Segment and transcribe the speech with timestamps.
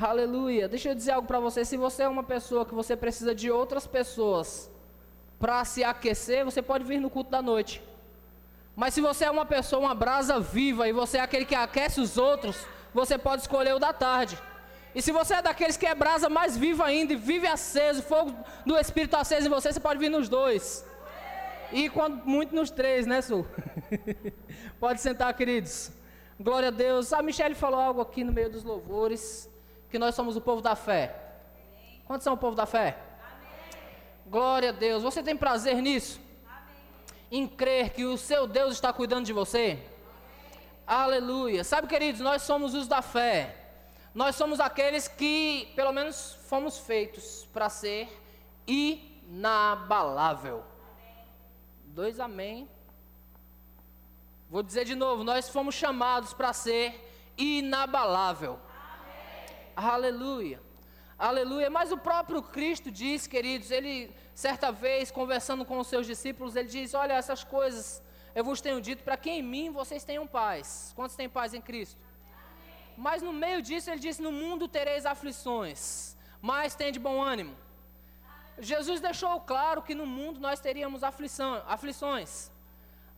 [0.00, 0.66] Aleluia.
[0.66, 1.62] Deixa eu dizer algo para você.
[1.62, 4.70] Se você é uma pessoa que você precisa de outras pessoas
[5.38, 7.82] para se aquecer, você pode vir no culto da noite.
[8.74, 12.00] Mas se você é uma pessoa, uma brasa viva, e você é aquele que aquece
[12.00, 12.56] os outros,
[12.94, 14.38] você pode escolher o da tarde.
[14.94, 18.34] E se você é daqueles que é brasa mais viva ainda e vive aceso, fogo
[18.64, 20.82] do Espírito aceso em você, você pode vir nos dois.
[21.72, 23.46] E quando muito nos três, né, Sul?
[24.80, 25.92] pode sentar, queridos.
[26.40, 27.12] Glória a Deus.
[27.12, 29.49] A Michelle falou algo aqui no meio dos louvores,
[29.90, 31.14] que nós somos o povo da fé.
[32.06, 32.98] Quantos são o povo da fé?
[33.22, 33.80] Amém.
[34.26, 35.02] Glória a Deus.
[35.02, 36.20] Você tem prazer nisso?
[36.48, 36.76] Amém.
[37.30, 39.78] Em crer que o seu Deus está cuidando de você?
[40.86, 41.18] Amém.
[41.20, 41.64] Aleluia.
[41.64, 43.56] Sabe, queridos, nós somos os da fé.
[44.14, 48.08] Nós somos aqueles que, pelo menos, fomos feitos para ser
[48.66, 50.64] inabalável.
[50.82, 51.26] Amém.
[51.84, 52.68] Dois amém.
[54.48, 58.58] Vou dizer de novo: nós fomos chamados para ser inabalável.
[59.88, 60.60] Aleluia.
[61.18, 61.70] Aleluia.
[61.70, 66.68] Mas o próprio Cristo diz, queridos, ele, certa vez, conversando com os seus discípulos, ele
[66.68, 68.02] diz: Olha, essas coisas
[68.34, 70.92] eu vos tenho dito para que em mim vocês tenham paz.
[70.94, 71.98] Quantos têm paz em Cristo?
[72.96, 77.56] Mas no meio disso ele disse: No mundo tereis aflições, mas tem de bom ânimo.
[78.58, 82.50] Jesus deixou claro que no mundo nós teríamos aflição, aflições,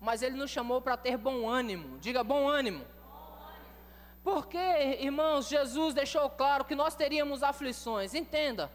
[0.01, 1.99] mas ele nos chamou para ter bom ânimo.
[1.99, 2.85] Diga bom ânimo.
[4.23, 4.59] Porque,
[5.01, 8.15] irmãos, Jesus deixou claro que nós teríamos aflições.
[8.15, 8.71] Entenda.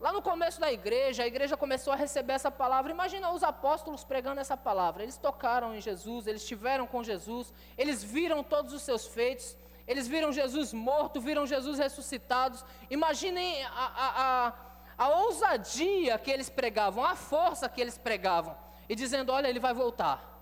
[0.00, 2.90] Lá no começo da igreja, a igreja começou a receber essa palavra.
[2.90, 5.02] Imagina os apóstolos pregando essa palavra.
[5.02, 10.08] Eles tocaram em Jesus, eles estiveram com Jesus, eles viram todos os seus feitos, eles
[10.08, 12.64] viram Jesus morto, viram Jesus ressuscitados.
[12.90, 14.08] Imaginem a, a,
[14.48, 14.52] a,
[14.98, 18.56] a ousadia que eles pregavam, a força que eles pregavam.
[18.88, 20.32] E dizendo: Olha, ele vai voltar.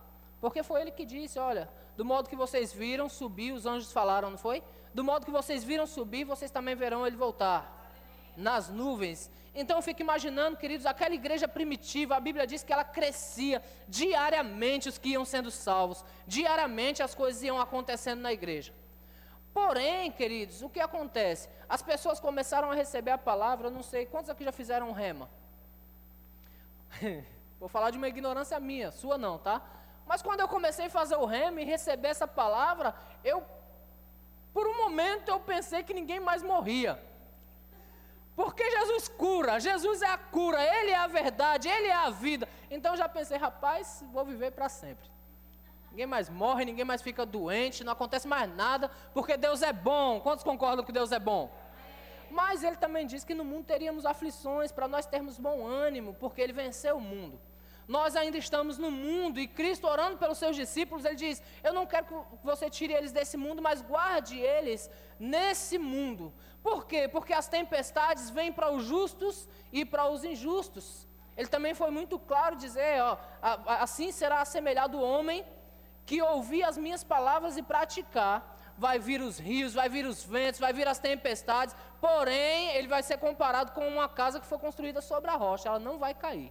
[0.40, 1.68] Porque foi ele que disse: Olha,
[2.02, 4.60] do modo que vocês viram subir, os anjos falaram, não foi?
[4.92, 7.60] Do modo que vocês viram subir, vocês também verão ele voltar.
[8.36, 9.30] Nas nuvens.
[9.54, 14.88] Então eu fico imaginando, queridos, aquela igreja primitiva, a Bíblia diz que ela crescia diariamente
[14.88, 18.74] os que iam sendo salvos, diariamente as coisas iam acontecendo na igreja.
[19.54, 21.48] Porém, queridos, o que acontece?
[21.68, 25.30] As pessoas começaram a receber a palavra, eu não sei, quantos aqui já fizeram rema?
[27.60, 29.62] Vou falar de uma ignorância minha, sua não, tá?
[30.06, 33.44] Mas quando eu comecei a fazer o rema e receber essa palavra, eu,
[34.52, 37.00] por um momento, eu pensei que ninguém mais morria.
[38.34, 42.48] Porque Jesus cura, Jesus é a cura, Ele é a verdade, Ele é a vida.
[42.70, 45.10] Então já pensei, rapaz, vou viver para sempre.
[45.90, 50.20] Ninguém mais morre, ninguém mais fica doente, não acontece mais nada, porque Deus é bom.
[50.20, 51.52] Quantos concordam que Deus é bom?
[52.30, 56.40] Mas ele também diz que no mundo teríamos aflições para nós termos bom ânimo, porque
[56.40, 57.38] ele venceu o mundo.
[57.96, 61.84] Nós ainda estamos no mundo e Cristo orando pelos seus discípulos, ele diz: Eu não
[61.84, 62.14] quero que
[62.50, 66.32] você tire eles desse mundo, mas guarde eles nesse mundo.
[66.62, 67.02] Por quê?
[67.06, 70.86] Porque as tempestades vêm para os justos e para os injustos.
[71.36, 73.18] Ele também foi muito claro dizer: ó,
[73.86, 75.44] assim será assemelhado o homem
[76.06, 78.36] que ouvir as minhas palavras e praticar,
[78.78, 83.02] vai vir os rios, vai vir os ventos, vai vir as tempestades, porém, ele vai
[83.02, 86.50] ser comparado com uma casa que foi construída sobre a rocha, ela não vai cair.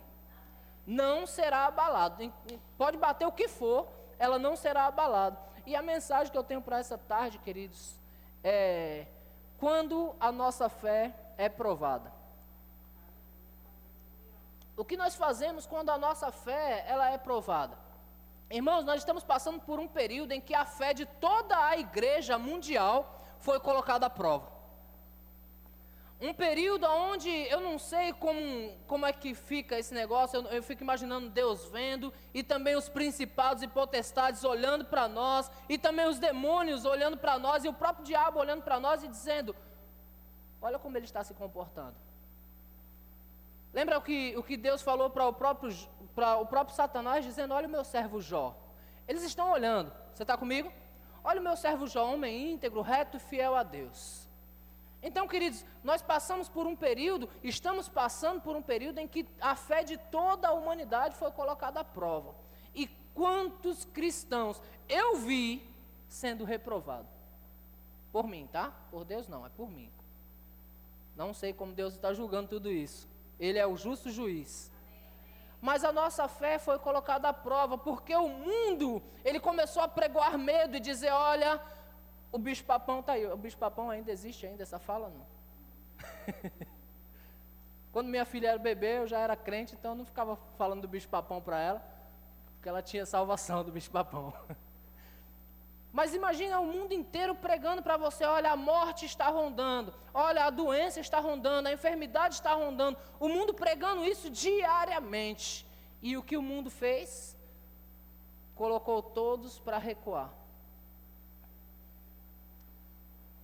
[0.85, 2.31] Não será abalado.
[2.77, 3.87] Pode bater o que for,
[4.17, 5.37] ela não será abalada.
[5.65, 7.99] E a mensagem que eu tenho para essa tarde, queridos,
[8.43, 9.05] é
[9.57, 12.11] quando a nossa fé é provada.
[14.75, 17.77] O que nós fazemos quando a nossa fé ela é provada?
[18.49, 22.37] Irmãos, nós estamos passando por um período em que a fé de toda a igreja
[22.37, 24.60] mundial foi colocada à prova.
[26.21, 30.61] Um período onde eu não sei como, como é que fica esse negócio, eu, eu
[30.61, 36.05] fico imaginando Deus vendo, e também os principados e potestades olhando para nós, e também
[36.05, 39.55] os demônios olhando para nós, e o próprio diabo olhando para nós e dizendo:
[40.61, 41.95] Olha como ele está se comportando.
[43.73, 45.75] Lembra o que, o que Deus falou para o próprio,
[46.13, 48.55] para o próprio Satanás, dizendo: Olha o meu servo Jó.
[49.07, 50.71] Eles estão olhando, você está comigo?
[51.23, 54.29] Olha o meu servo Jó, homem íntegro, reto e fiel a Deus.
[55.03, 59.55] Então, queridos, nós passamos por um período, estamos passando por um período em que a
[59.55, 62.35] fé de toda a humanidade foi colocada à prova.
[62.75, 65.67] E quantos cristãos eu vi
[66.07, 67.07] sendo reprovado?
[68.11, 68.71] Por mim, tá?
[68.91, 69.91] Por Deus não, é por mim.
[71.15, 73.09] Não sei como Deus está julgando tudo isso.
[73.39, 74.71] Ele é o justo juiz.
[75.61, 80.37] Mas a nossa fé foi colocada à prova, porque o mundo, ele começou a pregoar
[80.37, 81.61] medo e dizer, olha,
[82.31, 83.25] o bicho papão está aí.
[83.25, 85.25] O bicho papão ainda existe ainda, essa fala não.
[87.91, 90.87] Quando minha filha era bebê, eu já era crente, então eu não ficava falando do
[90.87, 91.83] bicho papão para ela,
[92.55, 94.33] porque ela tinha salvação do bicho papão.
[95.91, 100.49] Mas imagina o mundo inteiro pregando para você: olha, a morte está rondando, olha, a
[100.49, 102.97] doença está rondando, a enfermidade está rondando.
[103.19, 105.67] O mundo pregando isso diariamente.
[106.01, 107.37] E o que o mundo fez?
[108.55, 110.40] Colocou todos para recuar.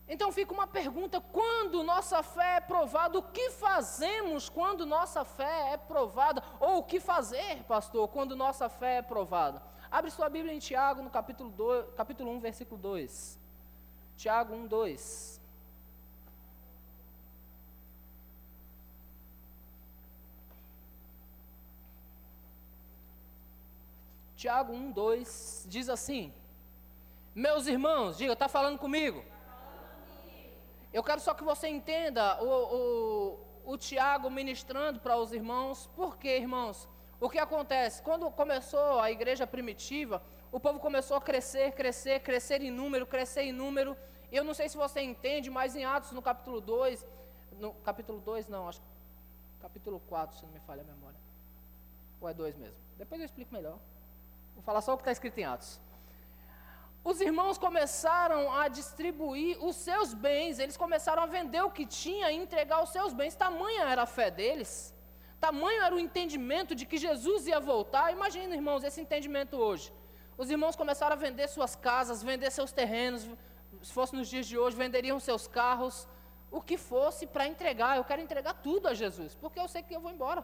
[0.08, 5.74] Então fica uma pergunta: quando nossa fé é provada, o que fazemos quando nossa fé
[5.74, 6.42] é provada?
[6.60, 9.62] Ou o que fazer, pastor, quando nossa fé é provada?
[9.92, 13.40] Abre sua Bíblia em Tiago, no capítulo, 2, capítulo 1, versículo 2.
[14.16, 15.42] Tiago 1, 2.
[24.38, 26.34] Tiago 1, 2 diz assim:
[27.34, 29.24] Meus irmãos, diga, está falando comigo?
[30.94, 36.18] Eu quero só que você entenda o, o, o Tiago ministrando para os irmãos, por
[36.18, 36.88] quê, irmãos?
[37.20, 38.02] O que acontece?
[38.02, 43.42] Quando começou a igreja primitiva, o povo começou a crescer, crescer, crescer em número, crescer
[43.42, 43.98] em número.
[44.32, 47.06] Eu não sei se você entende, mas em Atos, no capítulo 2,
[47.60, 48.82] no capítulo 2, não, acho
[49.60, 51.20] capítulo 4, se não me falha a memória.
[52.22, 52.80] Ou é 2 mesmo?
[52.98, 53.78] Depois eu explico melhor.
[54.54, 55.80] Vou falar só o que está escrito em Atos.
[57.10, 62.28] Os irmãos começaram a distribuir os seus bens, eles começaram a vender o que tinha
[62.32, 63.36] e entregar os seus bens.
[63.44, 64.74] Tamanha era a fé deles
[65.40, 68.12] Tamanho era o entendimento de que Jesus ia voltar.
[68.12, 69.94] Imagina, irmãos, esse entendimento hoje.
[70.38, 73.28] Os irmãos começaram a vender suas casas, vender seus terrenos.
[73.82, 76.08] Se fosse nos dias de hoje, venderiam seus carros,
[76.50, 77.98] o que fosse para entregar.
[77.98, 80.44] Eu quero entregar tudo a Jesus, porque eu sei que eu vou embora.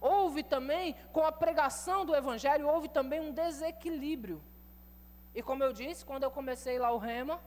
[0.00, 4.42] Houve também, com a pregação do Evangelho, houve também um desequilíbrio.
[5.34, 7.40] E como eu disse, quando eu comecei lá o rema,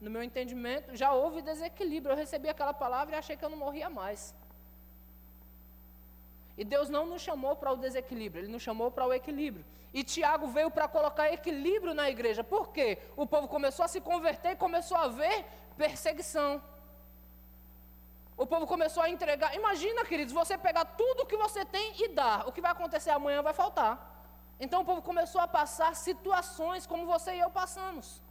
[0.00, 2.12] no meu entendimento, já houve desequilíbrio.
[2.12, 4.34] Eu recebi aquela palavra e achei que eu não morria mais.
[6.56, 9.64] E Deus não nos chamou para o desequilíbrio, Ele nos chamou para o equilíbrio.
[9.92, 12.44] E Tiago veio para colocar equilíbrio na igreja.
[12.44, 12.98] Por quê?
[13.16, 15.44] O povo começou a se converter e começou a ver
[15.76, 16.62] perseguição.
[18.36, 19.54] O povo começou a entregar.
[19.54, 22.48] Imagina, queridos, você pegar tudo que você tem e dar.
[22.48, 24.13] O que vai acontecer amanhã vai faltar.
[24.58, 28.22] Então o povo começou a passar situações como você e eu passamos.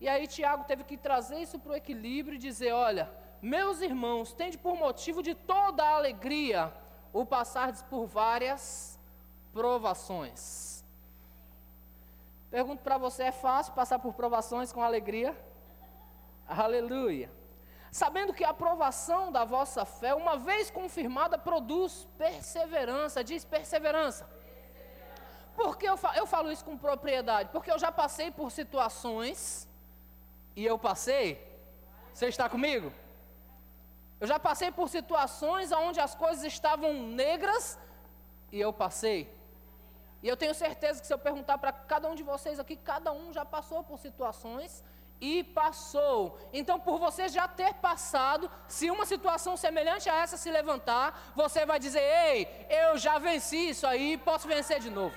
[0.00, 3.10] E aí Tiago teve que trazer isso para o equilíbrio e dizer: olha,
[3.40, 6.72] meus irmãos, tende por motivo de toda a alegria
[7.12, 8.98] o passar por várias
[9.52, 10.84] provações.
[12.50, 15.36] Pergunto para você: é fácil passar por provações com alegria?
[16.46, 17.30] Aleluia.
[17.90, 23.22] Sabendo que a aprovação da vossa fé, uma vez confirmada, produz perseverança.
[23.22, 24.28] Diz perseverança.
[25.56, 27.50] Por que eu falo, eu falo isso com propriedade?
[27.50, 29.68] Porque eu já passei por situações,
[30.54, 31.40] e eu passei.
[32.12, 32.92] Você está comigo?
[34.20, 37.78] Eu já passei por situações onde as coisas estavam negras
[38.50, 39.32] e eu passei.
[40.22, 43.12] E eu tenho certeza que se eu perguntar para cada um de vocês aqui, cada
[43.12, 44.84] um já passou por situações
[45.20, 46.38] e passou.
[46.52, 51.66] Então, por você já ter passado, se uma situação semelhante a essa se levantar, você
[51.66, 55.16] vai dizer: Ei, eu já venci isso aí, posso vencer de novo.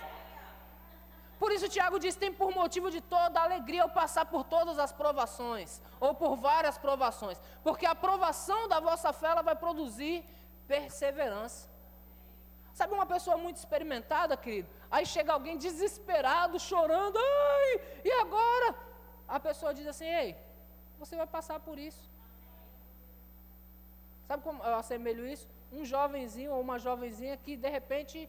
[1.46, 4.92] Por isso, Tiago diz: tem por motivo de toda alegria eu passar por todas as
[5.02, 10.16] provações, ou por várias provações, porque a provação da vossa fé ela vai produzir
[10.68, 11.70] perseverança.
[12.74, 14.68] Sabe uma pessoa muito experimentada, querido?
[14.90, 17.72] Aí chega alguém desesperado, chorando, ai,
[18.04, 18.70] e agora?
[19.28, 20.36] A pessoa diz assim: ei,
[20.98, 22.04] você vai passar por isso.
[24.28, 25.48] Sabe como eu assemelho isso?
[25.72, 28.28] Um jovenzinho ou uma jovenzinha que de repente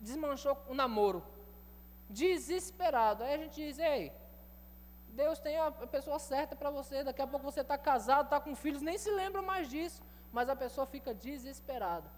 [0.00, 1.33] desmanchou o namoro
[2.08, 3.22] desesperado.
[3.22, 4.12] Aí a gente diz: ei,
[5.08, 7.04] Deus tem a pessoa certa para você.
[7.04, 10.02] Daqui a pouco você está casado, está com filhos, nem se lembra mais disso.
[10.32, 12.10] Mas a pessoa fica desesperada.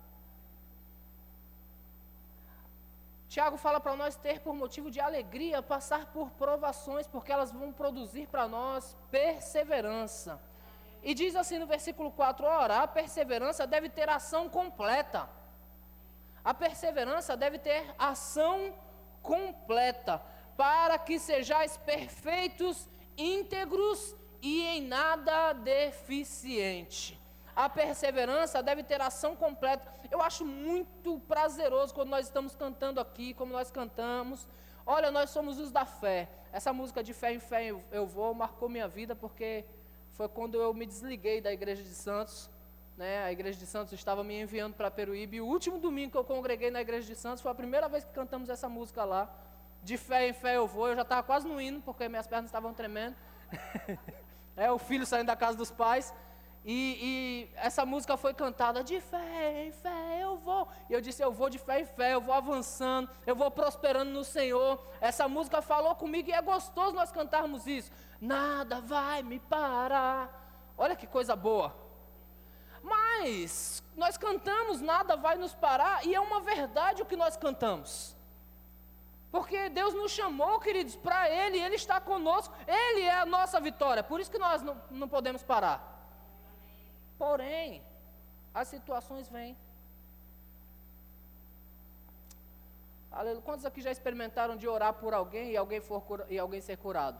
[3.28, 7.73] Tiago fala para nós ter por motivo de alegria passar por provações, porque elas vão
[7.73, 10.40] produzir para nós perseverança.
[11.02, 15.28] E diz assim no versículo 4: ora, a perseverança deve ter ação completa.
[16.43, 18.86] A perseverança deve ter ação completa
[19.26, 20.23] completa,
[20.56, 27.21] para que sejais perfeitos, íntegros e em nada deficiente.
[27.54, 29.92] A perseverança deve ter ação completa.
[30.11, 34.49] Eu acho muito prazeroso quando nós estamos cantando aqui, como nós cantamos.
[34.87, 36.28] Olha, nós somos os da fé.
[36.52, 39.64] Essa música de fé em fé eu vou marcou minha vida porque
[40.12, 42.49] foi quando eu me desliguei da igreja de Santos.
[42.97, 45.37] Né, a igreja de Santos estava me enviando para Peruíbe.
[45.37, 48.05] E o último domingo que eu congreguei na igreja de Santos foi a primeira vez
[48.05, 49.29] que cantamos essa música lá.
[49.83, 50.88] De fé em fé eu vou.
[50.88, 53.15] Eu já estava quase no hino, porque minhas pernas estavam tremendo.
[54.57, 56.15] é o filho saindo da casa dos pais.
[56.65, 60.67] E, e, essa música foi cantada de fé em fé, eu vou.
[60.88, 64.11] E eu disse: Eu vou de fé em fé, eu vou avançando, eu vou prosperando
[64.11, 64.85] no Senhor.
[65.00, 67.93] Essa música falou comigo e é gostoso nós cantarmos isso.
[68.21, 70.75] Nada vai me parar.
[70.76, 71.86] Olha que coisa boa.
[72.87, 78.14] Mas nós cantamos, nada vai nos parar, e é uma verdade o que nós cantamos.
[79.28, 84.05] Porque Deus nos chamou, queridos, para Ele, Ele está conosco, Ele é a nossa vitória,
[84.05, 85.78] por isso que nós não, não podemos parar.
[87.19, 87.83] Porém,
[88.55, 89.57] as situações vêm.
[93.11, 93.43] Aleluia.
[93.43, 97.19] Quantos aqui já experimentaram de orar por alguém e alguém, for e alguém ser curado?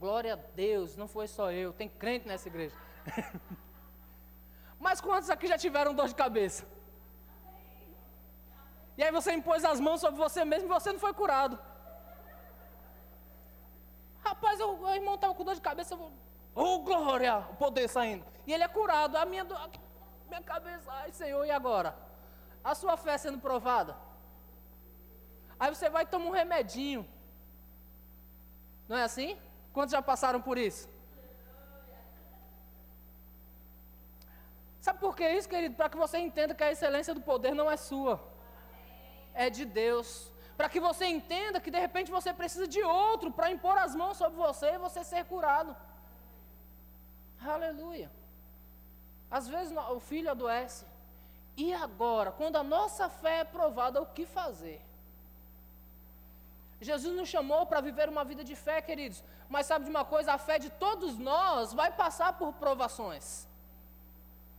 [0.00, 2.74] Glória a Deus, não foi só eu, tem crente nessa igreja.
[4.86, 6.62] Mas quantos aqui já tiveram dor de cabeça?
[8.98, 11.56] E aí você impôs as mãos sobre você mesmo e você não foi curado.
[14.24, 16.12] Rapaz, o, o irmão estava com dor de cabeça, eu
[16.54, 17.38] Oh, glória!
[17.52, 18.24] O poder saindo.
[18.46, 19.16] E ele é curado.
[19.16, 19.68] A minha, a
[20.28, 21.96] minha cabeça, ai Senhor, e agora?
[22.64, 23.96] A sua fé sendo provada.
[25.60, 27.08] Aí você vai tomar um remedinho.
[28.88, 29.38] Não é assim?
[29.72, 30.91] Quantos já passaram por isso?
[34.84, 35.76] Sabe por que isso, querido?
[35.76, 38.14] Para que você entenda que a excelência do poder não é sua,
[39.32, 40.08] é de Deus.
[40.56, 44.16] Para que você entenda que de repente você precisa de outro para impor as mãos
[44.16, 45.76] sobre você e você ser curado.
[47.54, 48.10] Aleluia.
[49.30, 50.84] Às vezes o filho adoece.
[51.56, 54.80] E agora, quando a nossa fé é provada, o que fazer?
[56.80, 59.22] Jesus nos chamou para viver uma vida de fé, queridos.
[59.48, 60.32] Mas sabe de uma coisa?
[60.32, 63.46] A fé de todos nós vai passar por provações.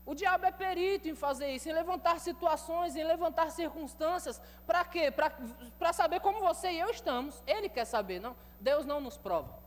[0.06, 4.42] O diabo é perito em fazer isso, em levantar situações, em levantar circunstâncias.
[4.68, 5.10] Para quê?
[5.12, 7.42] Para saber como você e eu estamos.
[7.48, 8.36] Ele quer saber, não?
[8.60, 9.58] Deus não nos prova.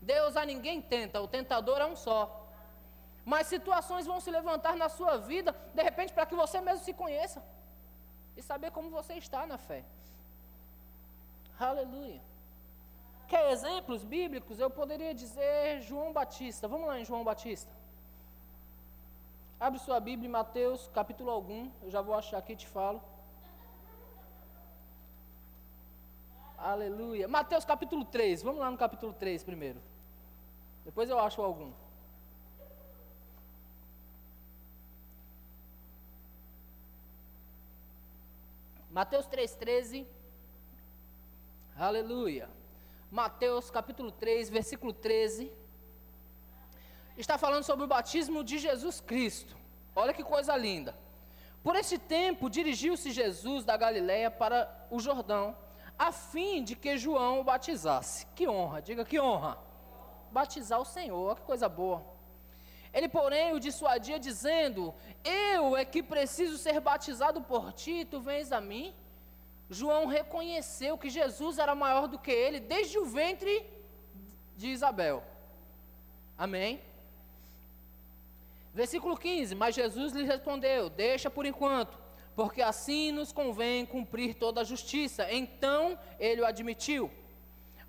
[0.00, 2.46] Deus a ninguém tenta, o tentador é um só.
[3.24, 6.94] Mas situações vão se levantar na sua vida, de repente, para que você mesmo se
[6.94, 7.42] conheça
[8.36, 9.84] e saber como você está na fé.
[11.58, 12.22] Aleluia.
[13.26, 14.60] Quer exemplos bíblicos?
[14.60, 16.68] Eu poderia dizer João Batista.
[16.68, 17.70] Vamos lá em João Batista.
[19.60, 21.70] Abre sua Bíblia em Mateus, capítulo algum.
[21.82, 23.02] Eu já vou achar aqui e te falo.
[26.56, 27.26] Aleluia.
[27.26, 28.42] Mateus capítulo 3.
[28.42, 29.80] Vamos lá no capítulo 3 primeiro.
[30.84, 31.72] Depois eu acho algum.
[38.90, 40.06] Mateus 3,13.
[41.76, 42.48] Aleluia.
[43.10, 45.52] Mateus capítulo 3, versículo 13.
[47.18, 49.56] Está falando sobre o batismo de Jesus Cristo.
[49.94, 50.96] Olha que coisa linda.
[51.64, 55.56] Por esse tempo dirigiu-se Jesus da Galiléia para o Jordão
[55.98, 58.24] a fim de que João o batizasse.
[58.36, 59.58] Que honra, diga que honra.
[60.30, 62.04] Batizar o Senhor, que coisa boa.
[62.94, 64.94] Ele, porém, o dissuadia, dizendo:
[65.24, 68.94] Eu é que preciso ser batizado por ti, tu vens a mim.
[69.68, 73.66] João reconheceu que Jesus era maior do que ele desde o ventre
[74.56, 75.22] de Isabel.
[76.38, 76.80] Amém?
[78.80, 82.08] Versículo 15: Mas Jesus lhe respondeu: Deixa por enquanto
[82.38, 85.26] porque assim nos convém cumprir toda a justiça.
[85.28, 87.10] Então ele o admitiu.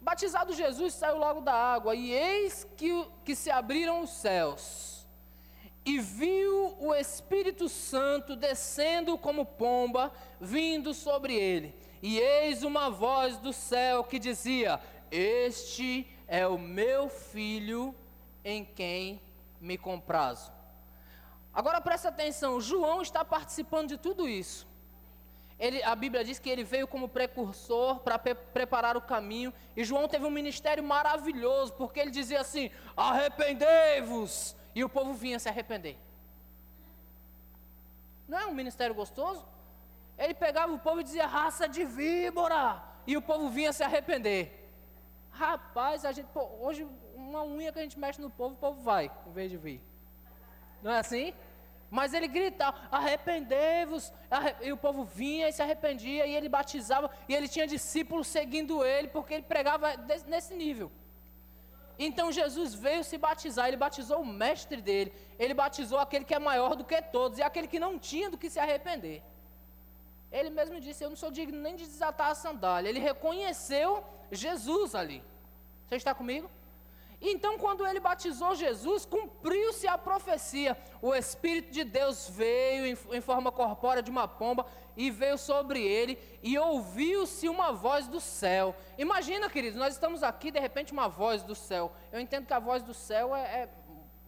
[0.02, 5.06] Batizado Jesus saiu logo da água, e eis que, que se abriram os céus,
[5.86, 11.76] e viu o Espírito Santo descendo como pomba, vindo sobre ele.
[12.02, 14.82] E eis uma voz do céu que dizia:
[15.12, 17.94] Este é o meu filho
[18.44, 19.22] em quem
[19.62, 20.59] me comprazo.
[21.54, 24.68] Agora presta atenção, João está participando de tudo isso.
[25.60, 29.54] Ele, a Bíblia diz que ele veio como precursor para pre preparar o caminho.
[29.76, 34.56] E João teve um ministério maravilhoso, porque ele dizia assim: arrependei-vos.
[34.74, 35.98] E o povo vinha se arrepender.
[38.26, 39.46] Não é um ministério gostoso?
[40.18, 42.82] Ele pegava o povo e dizia: raça de víbora.
[43.06, 44.72] E o povo vinha se arrepender.
[45.32, 48.82] Rapaz, a gente, pô, hoje, uma unha que a gente mexe no povo, o povo
[48.82, 49.82] vai, em vez de vir.
[50.82, 51.34] Não é assim?
[51.90, 54.14] Mas ele gritava: arrependei-vos.
[54.62, 58.86] E o povo vinha e se arrependia, e ele batizava, e ele tinha discípulos seguindo
[58.86, 59.96] ele, porque ele pregava
[60.28, 60.92] nesse nível.
[61.98, 66.40] Então Jesus veio se batizar, ele batizou o mestre dele, ele batizou aquele que é
[66.40, 69.22] maior do que todos, e aquele que não tinha do que se arrepender.
[70.32, 72.88] Ele mesmo disse: Eu não sou digno nem de desatar a sandália.
[72.88, 75.24] Ele reconheceu Jesus ali.
[75.88, 76.50] Você está comigo?
[77.22, 80.78] Então, quando ele batizou Jesus, cumpriu-se a profecia.
[81.02, 86.18] O Espírito de Deus veio em, forma corpórea de uma pomba e veio sobre ele,
[86.44, 88.76] e ouviu-se uma voz do céu.
[88.98, 91.92] Imagina, queridos, nós estamos aqui, de repente, uma voz do céu.
[92.12, 93.70] Eu entendo que a voz do céu é, é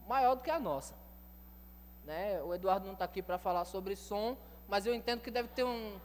[0.07, 0.93] maior do que a nossa.
[2.05, 2.41] Né?
[2.43, 5.63] O Eduardo não está aqui para falar sobre som, mas eu entendo que deve ter
[5.63, 5.99] um,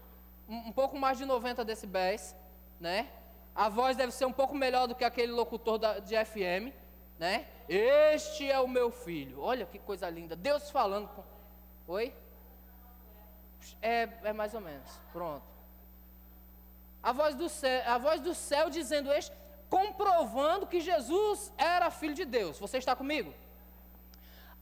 [0.48, 2.34] um, pouco mais de 90 decibéis,
[2.78, 3.08] né?
[3.56, 6.75] A voz deve ser um pouco melhor do que aquele locutor da, de FM,
[7.18, 7.48] né?
[7.66, 9.40] Este é o meu filho.
[9.40, 10.36] Olha que coisa linda.
[10.36, 11.25] Deus falando com.
[11.88, 12.14] Oi?
[13.80, 14.90] É, é mais ou menos.
[15.10, 15.46] Pronto.
[17.02, 19.34] A voz do céu, a voz do céu dizendo este,
[19.70, 22.58] comprovando que Jesus era filho de Deus.
[22.58, 23.32] Você está comigo?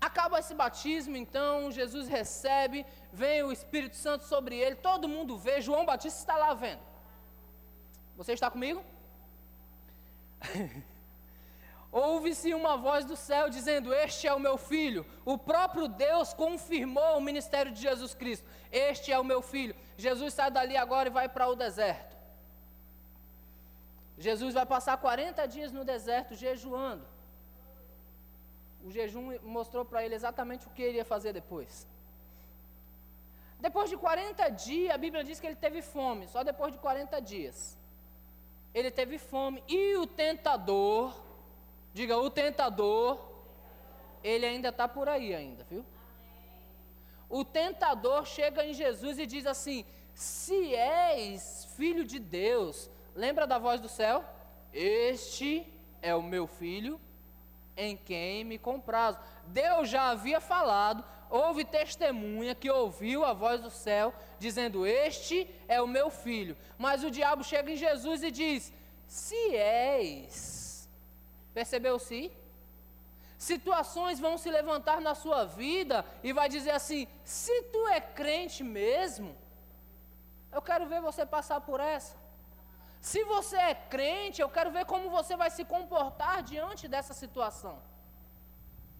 [0.01, 5.61] Acaba esse batismo, então, Jesus recebe, vem o Espírito Santo sobre ele, todo mundo vê,
[5.61, 6.94] João Batista está lá vendo.
[8.17, 8.85] Você está comigo?
[11.91, 15.07] Ouve-se uma voz do céu dizendo: Este é o meu filho.
[15.25, 18.47] O próprio Deus confirmou o ministério de Jesus Cristo.
[18.71, 19.75] Este é o meu filho.
[19.97, 22.15] Jesus sai dali agora e vai para o deserto.
[24.19, 27.15] Jesus vai passar 40 dias no deserto jejuando
[28.85, 31.89] o jejum mostrou para ele exatamente o que ele ia fazer depois.
[33.59, 37.21] Depois de 40 dias, a Bíblia diz que ele teve fome, só depois de 40
[37.33, 37.79] dias.
[38.75, 41.23] Ele teve fome e o tentador,
[41.93, 43.19] diga o tentador,
[44.23, 45.85] ele ainda está por aí ainda, viu?
[47.29, 53.59] O tentador chega em Jesus e diz assim: Se és filho de Deus, lembra da
[53.59, 54.25] voz do céu?
[54.73, 55.67] Este
[56.03, 57.01] é o meu filho
[57.77, 59.19] em quem me comprazo.
[59.47, 65.81] Deus já havia falado, houve testemunha que ouviu a voz do céu dizendo: Este é
[65.81, 66.57] o meu filho.
[66.79, 68.73] Mas o diabo chega em Jesus e diz:
[69.07, 70.89] Se és.
[71.53, 72.33] Percebeu-se?
[73.39, 78.63] Situações vão se levantar na sua vida e vai dizer assim: Se tu é crente
[78.65, 79.37] mesmo,
[80.53, 82.17] eu quero ver você passar por essa.
[83.01, 87.83] Se você é crente, eu quero ver como você vai se comportar diante dessa situação.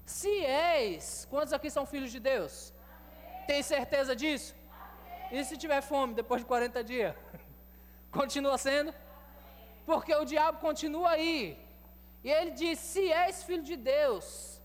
[0.05, 2.73] Se és, quantos aqui são filhos de Deus?
[2.73, 3.47] Amém.
[3.47, 4.55] Tem certeza disso?
[4.71, 5.41] Amém.
[5.41, 7.15] E se tiver fome depois de 40 dias?
[8.11, 8.91] Continua sendo?
[8.91, 9.01] Amém.
[9.87, 11.59] Porque o diabo continua aí.
[12.23, 14.61] E ele diz: se és filho de Deus,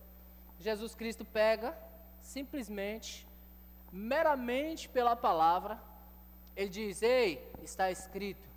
[0.60, 1.77] Jesus Cristo pega,
[2.22, 3.27] simplesmente,
[3.91, 5.81] meramente pela palavra,
[6.55, 8.50] ele diz: Ei, está escrito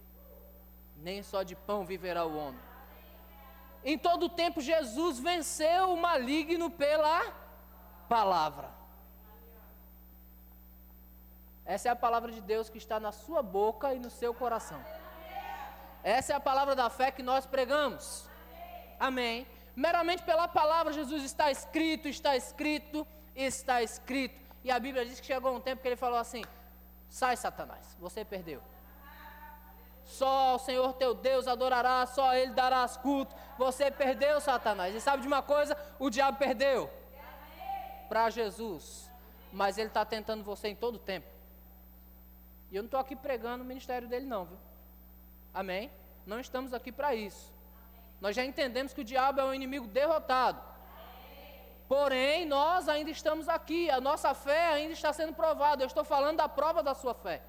[1.03, 2.61] nem só de pão viverá o homem.
[3.85, 7.33] Em todo tempo, Jesus venceu o maligno pela
[8.09, 8.71] palavra.
[11.65, 14.81] Essa é a palavra de Deus que está na sua boca e no seu coração.
[16.03, 18.29] Essa é a palavra da fé que nós pregamos.
[18.99, 19.47] Amém.
[19.75, 24.41] Meramente pela palavra, Jesus está escrito, está escrito, está escrito.
[24.65, 26.43] E a Bíblia diz que chegou um tempo que ele falou assim:
[27.09, 28.61] sai, Satanás, você perdeu.
[30.05, 33.35] Só o Senhor teu Deus adorará, só Ele darás culto.
[33.57, 34.95] Você perdeu, Satanás.
[34.95, 35.77] E sabe de uma coisa?
[35.99, 36.91] O diabo perdeu
[38.09, 39.11] para Jesus.
[39.53, 41.27] Mas ele está tentando você em todo tempo.
[42.71, 44.59] E eu não estou aqui pregando o ministério dele, não, viu?
[45.53, 45.91] Amém?
[46.27, 47.53] Não estamos aqui para isso.
[48.21, 50.61] Nós já entendemos que o diabo é um inimigo derrotado.
[51.89, 55.83] Porém, nós ainda estamos aqui, a nossa fé ainda está sendo provada.
[55.83, 57.43] Eu estou falando da prova da sua fé.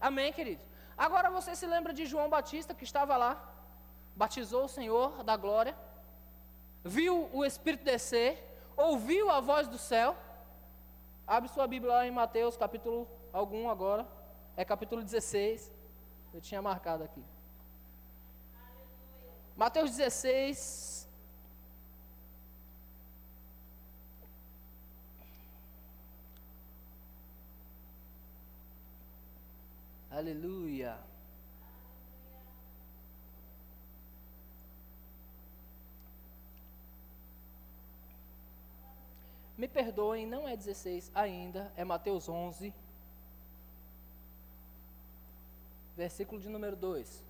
[0.00, 0.64] Amém, queridos?
[0.96, 3.32] Agora você se lembra de João Batista que estava lá,
[4.14, 5.76] batizou o Senhor da glória,
[6.82, 8.32] viu o Espírito descer,
[8.76, 10.16] ouviu a voz do céu.
[11.26, 14.06] Abre sua Bíblia lá em Mateus, capítulo algum agora,
[14.56, 15.70] é capítulo 16.
[16.32, 17.22] Eu tinha marcado aqui.
[19.54, 20.95] Mateus 16,
[30.16, 30.98] Aleluia.
[39.58, 42.72] Me perdoem, não é 16 ainda, é Mateus 11,
[45.94, 47.22] versículo de número 2.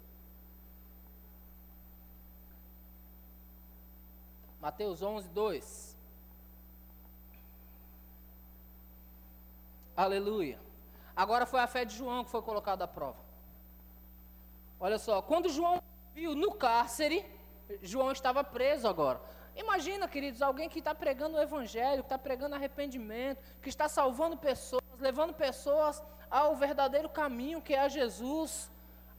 [4.60, 5.96] Mateus 11, 2.
[9.96, 10.65] Aleluia.
[11.16, 13.18] Agora foi a fé de João que foi colocada à prova.
[14.78, 15.82] Olha só, quando João
[16.14, 17.24] viu no cárcere,
[17.82, 19.18] João estava preso agora.
[19.56, 24.36] Imagina, queridos, alguém que está pregando o evangelho, que está pregando arrependimento, que está salvando
[24.36, 28.70] pessoas, levando pessoas ao verdadeiro caminho que é Jesus.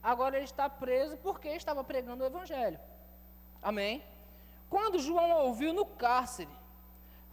[0.04, 2.80] Agora ele está preso porque estava pregando o evangelho.
[3.62, 4.04] Amém?
[4.70, 6.50] Quando João ouviu no cárcere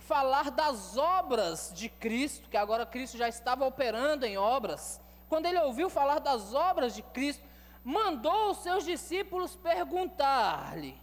[0.07, 5.01] falar das obras de Cristo, que agora Cristo já estava operando em obras.
[5.29, 7.45] Quando ele ouviu falar das obras de Cristo,
[7.83, 11.01] mandou os seus discípulos perguntar-lhe: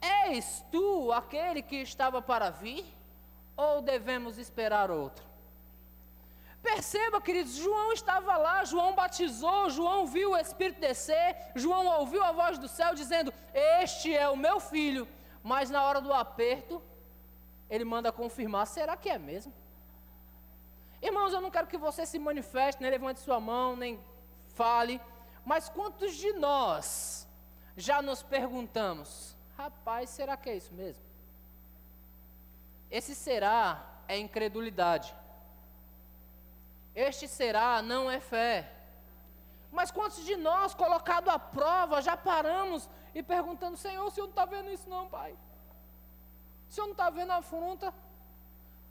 [0.00, 2.84] És tu aquele que estava para vir?
[3.56, 5.24] ou devemos esperar outro?
[6.62, 12.32] Perceba, queridos, João estava lá, João batizou, João viu o Espírito descer, João ouviu a
[12.32, 15.06] voz do céu dizendo: Este é o meu filho.
[15.42, 16.82] Mas na hora do aperto,
[17.68, 19.52] ele manda confirmar: será que é mesmo?
[21.00, 24.00] Irmãos, eu não quero que você se manifeste, nem levante sua mão, nem
[24.54, 25.00] fale,
[25.44, 27.28] mas quantos de nós
[27.76, 31.02] já nos perguntamos: rapaz, será que é isso mesmo?
[32.90, 35.14] Esse será é incredulidade.
[36.94, 38.70] Este será não é fé.
[39.72, 44.30] Mas quantos de nós, colocado à prova, já paramos e perguntando: Senhor, o senhor não
[44.30, 45.36] está vendo isso, não, Pai?
[46.74, 47.94] O senhor não está vendo a afronta?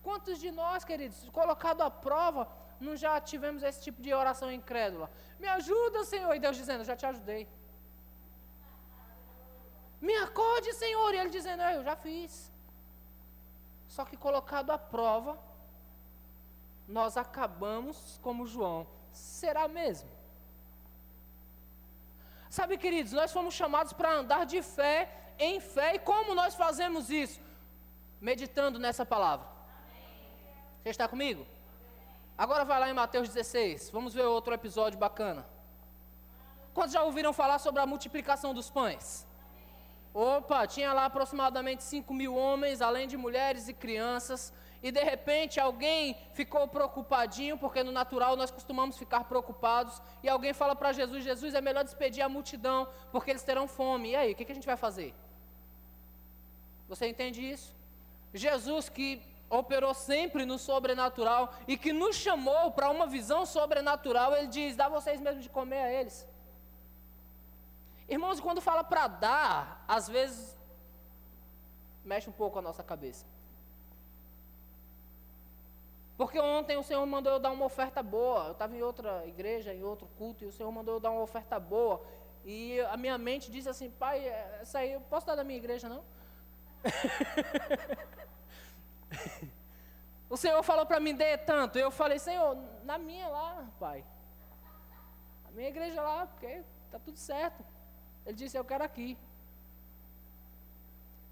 [0.01, 2.43] Quantos de nós, queridos, colocado à prova,
[2.79, 5.11] não já tivemos esse tipo de oração incrédula?
[5.37, 6.33] Me ajuda, Senhor.
[6.33, 7.43] E Deus dizendo: Já te ajudei.
[9.99, 11.13] Me acorde, Senhor.
[11.13, 12.49] E Ele dizendo: Eu já fiz.
[13.89, 15.37] Só que colocado à prova,
[16.87, 18.87] nós acabamos como João.
[19.11, 20.09] Será mesmo?
[22.49, 24.97] Sabe, queridos, nós fomos chamados para andar de fé
[25.37, 25.95] em fé.
[25.95, 27.43] E como nós fazemos isso?
[28.29, 29.45] Meditando nessa palavra.
[30.81, 31.45] Você está comigo?
[32.43, 33.89] Agora vai lá em Mateus 16.
[33.95, 35.45] Vamos ver outro episódio bacana.
[36.73, 39.05] Quantos já ouviram falar sobre a multiplicação dos pães?
[40.13, 44.41] Opa, tinha lá aproximadamente 5 mil homens, além de mulheres e crianças
[44.83, 50.53] e de repente alguém ficou preocupadinho, porque no natural nós costumamos ficar preocupados, e alguém
[50.53, 54.09] fala para Jesus: Jesus, é melhor despedir a multidão, porque eles terão fome.
[54.09, 55.15] E aí, o que, que a gente vai fazer?
[56.89, 57.73] Você entende isso?
[58.33, 64.47] Jesus que operou sempre no sobrenatural e que nos chamou para uma visão sobrenatural, ele
[64.47, 66.27] diz: dá vocês mesmos de comer a eles.
[68.09, 70.57] Irmãos, quando fala para dar, às vezes
[72.03, 73.25] mexe um pouco a nossa cabeça.
[76.17, 78.45] Porque ontem o Senhor mandou eu dar uma oferta boa.
[78.45, 81.21] Eu estava em outra igreja, em outro culto, e o Senhor mandou eu dar uma
[81.21, 82.03] oferta boa.
[82.45, 84.27] E a minha mente disse assim, pai,
[84.61, 86.03] essa aí eu posso dar da minha igreja, não?
[90.29, 91.79] o Senhor falou para mim, dê tanto.
[91.79, 94.03] Eu falei, Senhor, na minha lá, pai.
[95.47, 97.63] A minha igreja lá, porque está tudo certo.
[98.25, 99.17] Ele disse, eu quero aqui.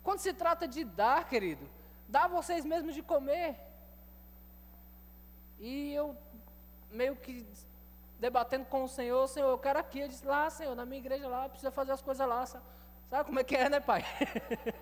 [0.04, 1.68] Quando se trata de dar, querido,
[2.08, 3.56] dá vocês mesmos de comer.
[5.60, 6.18] E eu
[6.90, 7.46] meio que
[8.20, 10.00] debatendo com o Senhor, Senhor, eu quero aqui.
[10.00, 12.46] Eu disse, lá, Senhor, na minha igreja lá, precisa fazer as coisas lá.
[12.46, 14.04] Sabe como é que é, né, Pai?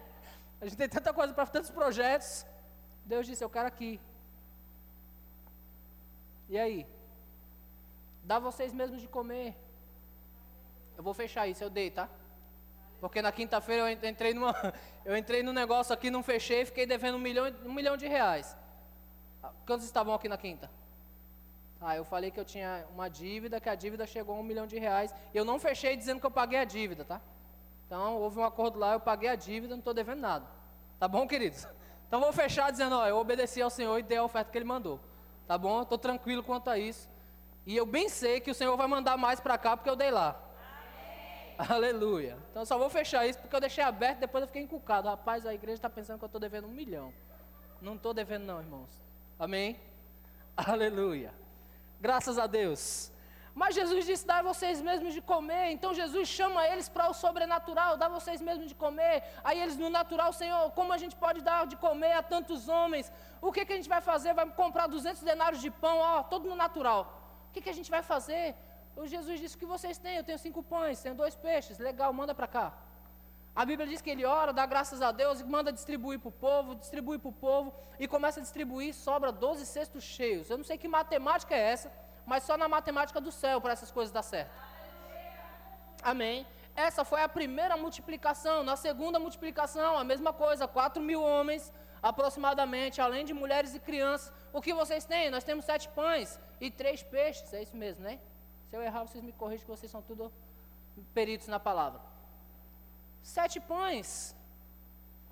[0.61, 2.45] a gente tem tanta coisa para tantos projetos.
[3.05, 3.99] Deus disse, eu quero aqui.
[6.49, 6.85] E aí?
[8.23, 9.55] Dá vocês mesmos de comer.
[10.97, 12.09] Eu vou fechar isso, eu dei, tá?
[12.99, 14.53] Porque na quinta-feira eu entrei numa,
[15.05, 18.57] eu entrei num negócio aqui, não fechei, fiquei devendo um milhão, um milhão de reais.
[19.65, 20.69] Quantos estavam aqui na quinta?
[21.79, 24.67] Ah, eu falei que eu tinha uma dívida, que a dívida chegou a um milhão
[24.67, 25.15] de reais.
[25.33, 27.21] Eu não fechei dizendo que eu paguei a dívida, tá?
[27.89, 30.45] Então, houve um acordo lá, eu paguei a dívida, não estou devendo nada.
[30.99, 31.67] Tá bom, queridos?
[32.07, 34.65] Então, vou fechar dizendo, ó, eu obedeci ao Senhor e dei a oferta que Ele
[34.65, 34.99] mandou.
[35.45, 35.83] Tá bom?
[35.83, 37.07] Estou tranquilo quanto a isso.
[37.67, 40.09] E eu bem sei que o Senhor vai mandar mais para cá, porque eu dei
[40.09, 40.35] lá.
[41.59, 41.69] Amém.
[41.69, 42.35] Aleluia.
[42.49, 45.07] Então, só vou fechar isso, porque eu deixei aberto, depois eu fiquei encucado.
[45.07, 47.13] Rapaz, a igreja está pensando que eu estou devendo um milhão.
[47.79, 48.89] Não estou devendo não, irmãos.
[49.37, 49.79] Amém?
[50.57, 51.31] Aleluia.
[52.01, 53.11] Graças a Deus.
[53.61, 55.65] Mas Jesus disse: dá vocês mesmos de comer.
[55.75, 59.15] Então Jesus chama eles para o sobrenatural, dá vocês mesmos de comer.
[59.43, 63.11] Aí eles no natural, Senhor, como a gente pode dar de comer a tantos homens?
[63.47, 64.33] O que, que a gente vai fazer?
[64.39, 67.01] Vai comprar 200 denários de pão, ó, todo no natural.
[67.49, 68.45] O que, que a gente vai fazer?
[68.95, 70.15] O Jesus disse: o que vocês têm?
[70.15, 71.77] Eu tenho cinco pães, tenho dois peixes.
[71.89, 72.67] Legal, manda para cá.
[73.61, 76.37] A Bíblia diz que ele ora, dá graças a Deus e manda distribuir para o
[76.47, 80.49] povo, distribui para o povo e começa a distribuir, sobra 12 cestos cheios.
[80.49, 81.91] Eu não sei que matemática é essa,
[82.31, 84.55] mas só na matemática do céu para essas coisas dar certo.
[86.11, 86.37] Amém.
[86.87, 88.57] Essa foi a primeira multiplicação.
[88.63, 91.63] Na segunda multiplicação, a mesma coisa, 4 mil homens
[92.01, 94.31] aproximadamente, além de mulheres e crianças.
[94.53, 95.29] O que vocês têm?
[95.29, 97.53] Nós temos sete pães e três peixes.
[97.53, 98.19] É isso mesmo, né?
[98.69, 100.31] Se eu errar, vocês me corrigem que vocês são tudo
[101.13, 101.99] peritos na palavra.
[103.21, 104.35] Sete pães.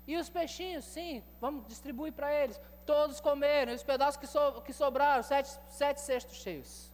[0.06, 2.60] E os peixinhos, sim, vamos distribuir para eles.
[2.86, 6.87] Todos comeram, os pedaços que, so, que sobraram, sete, sete cestos cheios.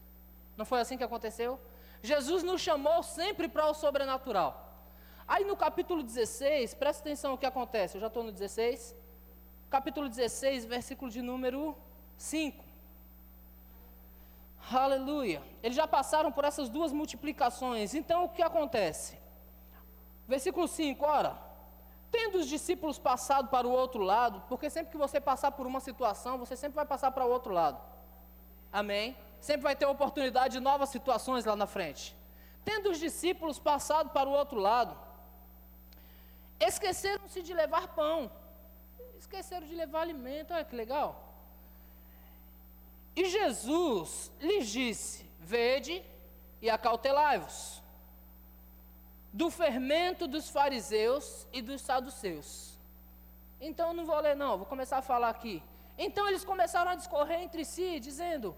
[0.56, 1.60] Não foi assim que aconteceu?
[2.02, 4.50] Jesus nos chamou sempre para o sobrenatural.
[5.26, 8.94] Aí no capítulo 16, presta atenção o que acontece, eu já estou no 16.
[9.70, 11.76] Capítulo 16, versículo de número
[12.16, 12.64] 5.
[14.72, 15.42] Aleluia.
[15.62, 17.94] Eles já passaram por essas duas multiplicações.
[17.94, 19.18] Então o que acontece?
[20.26, 21.36] Versículo 5, ora.
[22.10, 25.80] Tendo os discípulos passado para o outro lado, porque sempre que você passar por uma
[25.80, 27.80] situação, você sempre vai passar para o outro lado.
[28.72, 29.16] Amém?
[29.46, 32.16] Sempre vai ter oportunidade de novas situações lá na frente.
[32.64, 34.96] Tendo os discípulos passado para o outro lado,
[36.58, 38.32] esqueceram-se de levar pão,
[39.18, 41.10] esqueceram de levar alimento, olha que legal.
[43.14, 46.02] E Jesus lhes disse: Vede
[46.62, 47.82] e acautelai-vos
[49.30, 52.78] do fermento dos fariseus e dos saduceus.
[53.60, 55.62] Então não vou ler, não, vou começar a falar aqui.
[55.98, 58.56] Então eles começaram a discorrer entre si, dizendo: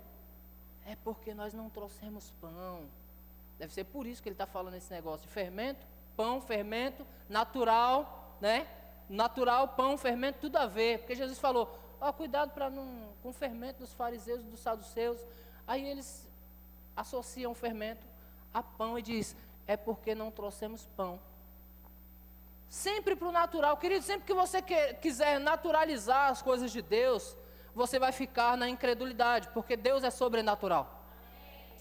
[0.87, 2.85] É porque nós não trouxemos pão.
[3.59, 8.67] Deve ser por isso que ele está falando esse negócio fermento, pão, fermento, natural, né?
[9.09, 11.01] Natural, pão, fermento, tudo a ver.
[11.01, 13.09] Porque Jesus falou: Ó, oh, cuidado para não.
[13.23, 15.21] com o fermento dos fariseus dos saduceus.
[15.67, 16.29] Aí eles
[16.97, 18.07] associam o fermento
[18.55, 21.19] a pão e diz: é porque não trouxemos pão.
[22.69, 23.77] Sempre para o natural.
[23.77, 24.63] Querido, sempre que você
[25.01, 27.37] quiser naturalizar as coisas de Deus,
[27.77, 30.85] você vai ficar na incredulidade, porque Deus é sobrenatural.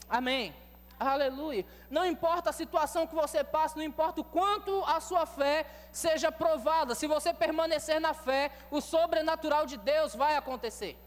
[0.09, 0.53] Amém.
[0.53, 0.65] Amém.
[0.99, 1.65] Aleluia.
[1.89, 6.29] Não importa a situação que você passa, não importa o quanto a sua fé seja
[6.33, 10.97] provada, se você permanecer na fé, o sobrenatural de Deus vai acontecer.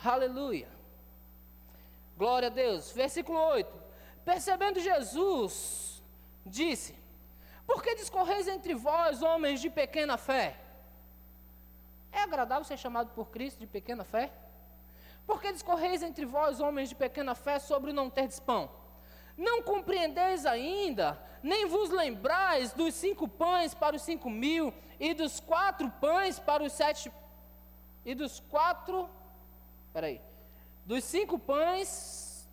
[0.00, 0.12] Amém.
[0.14, 0.68] Aleluia.
[2.16, 2.92] Glória a Deus.
[2.92, 3.70] Versículo 8.
[4.24, 6.02] Percebendo Jesus,
[6.46, 6.98] disse:
[7.66, 10.65] Por que discorreis entre vós, homens de pequena fé?
[12.12, 14.32] É agradável ser chamado por Cristo de pequena fé?
[15.26, 18.70] Por que discorreis entre vós, homens de pequena fé, sobre não terdes pão?
[19.36, 25.40] Não compreendeis ainda, nem vos lembrais dos cinco pães para os cinco mil, e dos
[25.40, 27.12] quatro pães para os sete.
[28.04, 29.10] E dos quatro.
[29.92, 30.20] Peraí.
[30.86, 32.48] Dos cinco pães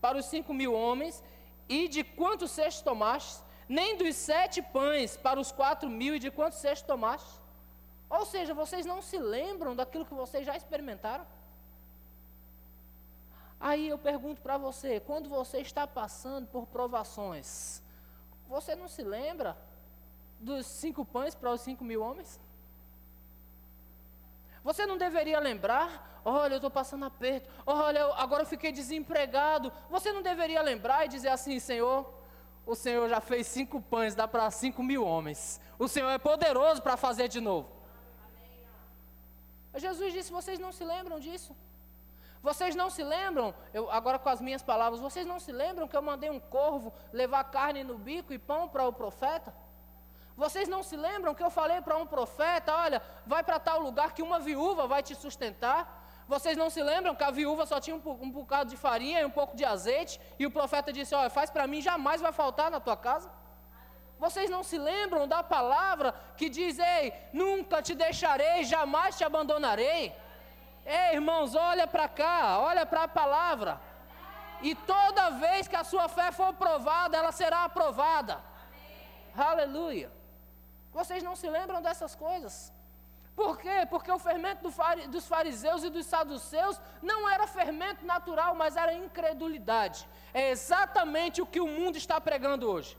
[0.00, 1.22] para os cinco mil homens,
[1.68, 3.42] e de quantos cestos tomaste?
[3.68, 7.40] Nem dos sete pães para os quatro mil, e de quantos cestos tomaste?
[8.10, 11.26] Ou seja, vocês não se lembram daquilo que vocês já experimentaram?
[13.60, 17.82] Aí eu pergunto para você: quando você está passando por provações,
[18.48, 19.56] você não se lembra
[20.40, 22.40] dos cinco pães para os cinco mil homens?
[24.64, 29.72] Você não deveria lembrar, olha, eu estou passando aperto, olha, agora eu fiquei desempregado.
[29.88, 32.12] Você não deveria lembrar e dizer assim, Senhor,
[32.66, 35.60] o Senhor já fez cinco pães, dá para cinco mil homens.
[35.78, 37.77] O Senhor é poderoso para fazer de novo.
[39.74, 41.56] Jesus disse: vocês não se lembram disso?
[42.42, 45.96] Vocês não se lembram, eu, agora com as minhas palavras, vocês não se lembram que
[45.96, 49.52] eu mandei um corvo levar carne no bico e pão para o profeta?
[50.36, 54.12] Vocês não se lembram que eu falei para um profeta: olha, vai para tal lugar
[54.14, 56.06] que uma viúva vai te sustentar?
[56.28, 59.24] Vocês não se lembram que a viúva só tinha um, um bocado de farinha e
[59.24, 60.20] um pouco de azeite?
[60.38, 63.28] E o profeta disse: olha, faz para mim, jamais vai faltar na tua casa?
[64.18, 70.12] Vocês não se lembram da palavra que diz: Ei, nunca te deixarei, jamais te abandonarei?
[70.84, 73.80] Ei, irmãos, olha para cá, olha para a palavra.
[74.60, 78.42] E toda vez que a sua fé for provada, ela será aprovada.
[79.36, 80.10] Aleluia.
[80.92, 82.72] Vocês não se lembram dessas coisas?
[83.36, 83.86] Por quê?
[83.88, 88.76] Porque o fermento do fari, dos fariseus e dos saduceus não era fermento natural, mas
[88.76, 90.08] era incredulidade.
[90.34, 92.98] É exatamente o que o mundo está pregando hoje.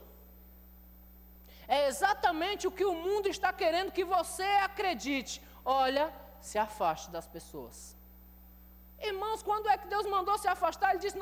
[1.70, 5.40] É exatamente o que o mundo está querendo que você acredite.
[5.64, 7.96] Olha, se afaste das pessoas.
[8.98, 10.90] Irmãos, quando é que Deus mandou se afastar?
[10.90, 11.16] Ele disse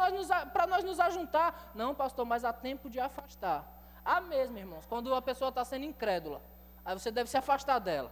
[0.54, 1.70] para nós nos ajuntar.
[1.74, 3.62] Não, pastor, mas há tempo de afastar.
[4.02, 6.40] Há mesmo, irmãos, quando a pessoa está sendo incrédula.
[6.82, 8.10] Aí você deve se afastar dela.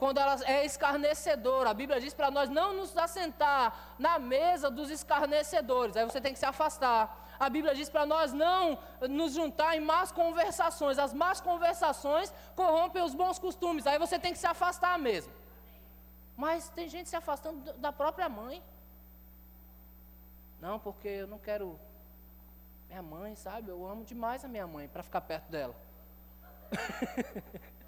[0.00, 4.88] Quando ela é escarnecedora, a Bíblia diz para nós não nos assentar na mesa dos
[4.88, 5.94] escarnecedores.
[5.94, 7.28] Aí você tem que se afastar.
[7.38, 8.78] A Bíblia diz para nós não
[9.10, 10.98] nos juntar em más conversações.
[10.98, 13.86] As más conversações corrompem os bons costumes.
[13.86, 15.34] Aí você tem que se afastar mesmo.
[16.34, 18.62] Mas tem gente se afastando da própria mãe.
[20.62, 21.78] Não, porque eu não quero
[22.88, 23.68] minha mãe, sabe?
[23.68, 25.76] Eu amo demais a minha mãe para ficar perto dela.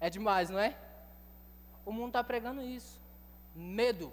[0.00, 0.76] É demais, não é?
[1.84, 3.00] O mundo está pregando isso.
[3.54, 4.12] Medo.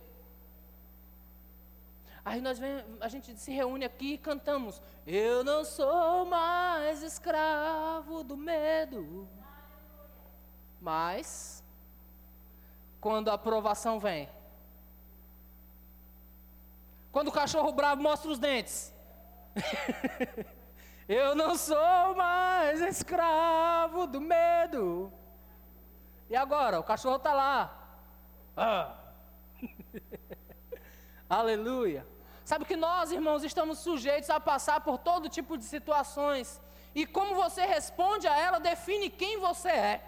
[2.23, 8.23] Aí nós vem, a gente se reúne aqui e cantamos: Eu não sou mais escravo
[8.23, 9.29] do medo.
[10.81, 11.63] Mas,
[12.99, 14.27] quando a aprovação vem,
[17.11, 18.93] quando o cachorro bravo mostra os dentes,
[21.07, 25.13] eu não sou mais escravo do medo.
[26.29, 26.79] E agora?
[26.79, 27.57] O cachorro está lá.
[28.57, 28.95] Ah.
[31.29, 32.05] Aleluia.
[32.43, 36.61] Sabe que nós, irmãos, estamos sujeitos a passar por todo tipo de situações
[36.93, 40.01] E como você responde a ela define quem você é.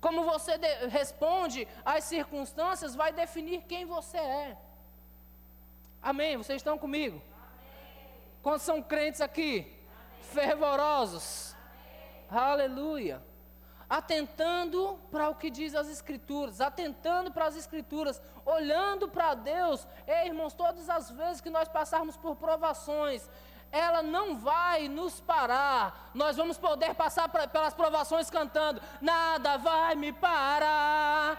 [0.00, 0.52] Como você
[0.88, 4.56] responde às circunstâncias vai definir quem você é.
[6.00, 6.36] Amém?
[6.36, 7.20] Vocês estão comigo?
[7.20, 8.08] Amém.
[8.40, 9.52] Quantos são crentes aqui?
[9.58, 10.22] Amém.
[10.32, 11.56] Fervorosos.
[12.30, 12.44] Amém.
[12.44, 13.29] Aleluia.
[13.90, 19.86] Atentando para o que diz as Escrituras, atentando para as Escrituras, olhando para Deus.
[20.06, 23.28] Ei, irmãos, todas as vezes que nós passarmos por provações,
[23.72, 26.10] ela não vai nos parar.
[26.14, 31.36] Nós vamos poder passar pra, pelas provações cantando: Nada vai me parar,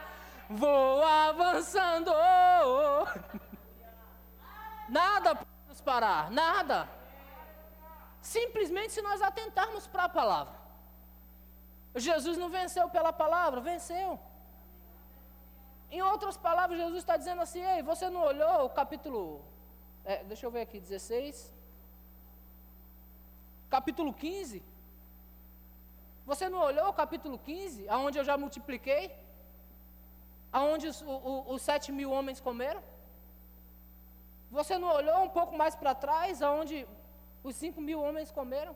[0.49, 2.11] vou avançando.
[4.91, 6.89] Nada pode nos parar, nada.
[8.21, 10.60] Simplesmente se nós atentarmos para a palavra.
[11.95, 14.19] Jesus não venceu pela palavra, venceu.
[15.89, 19.43] Em outras palavras, Jesus está dizendo assim: Ei, você não olhou o capítulo.
[20.05, 21.53] É, deixa eu ver aqui, 16.
[23.69, 24.63] Capítulo 15.
[26.25, 29.13] Você não olhou o capítulo 15, aonde eu já multipliquei?
[30.51, 31.03] Aonde os,
[31.53, 32.81] os sete mil homens comeram?
[34.49, 36.87] Você não olhou um pouco mais para trás, aonde
[37.43, 38.75] os cinco mil homens comeram?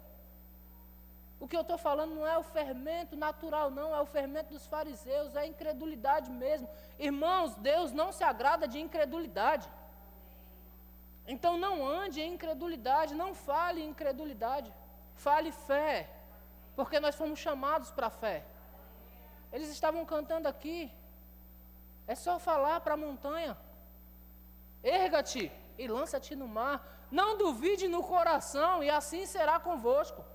[1.45, 4.65] O que eu estou falando não é o fermento natural, não, é o fermento dos
[4.65, 6.67] fariseus, é a incredulidade mesmo.
[6.97, 9.67] Irmãos, Deus não se agrada de incredulidade.
[11.33, 14.73] Então não ande em incredulidade, não fale em incredulidade,
[15.13, 16.09] fale fé,
[16.75, 18.43] porque nós fomos chamados para a fé.
[19.53, 20.91] Eles estavam cantando aqui,
[22.07, 23.55] é só falar para a montanha:
[24.83, 26.77] erga-te, e lança-te no mar.
[27.11, 30.25] Não duvide no coração, e assim será convosco.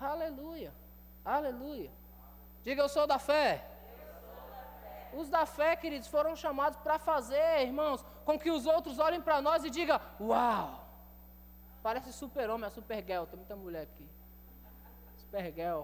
[0.00, 0.72] Aleluia,
[1.22, 1.90] aleluia.
[2.62, 3.66] Diga, eu sou da fé.
[5.12, 9.42] Os da fé, queridos, foram chamados para fazer, irmãos, com que os outros olhem para
[9.42, 10.88] nós e digam: Uau!
[11.82, 13.24] Parece super-homem, a super-girl.
[13.24, 14.06] Tem muita mulher aqui.
[15.16, 15.82] Super-girl.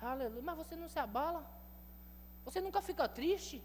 [0.00, 0.42] Aleluia.
[0.42, 1.44] Mas você não se abala?
[2.44, 3.62] Você nunca fica triste?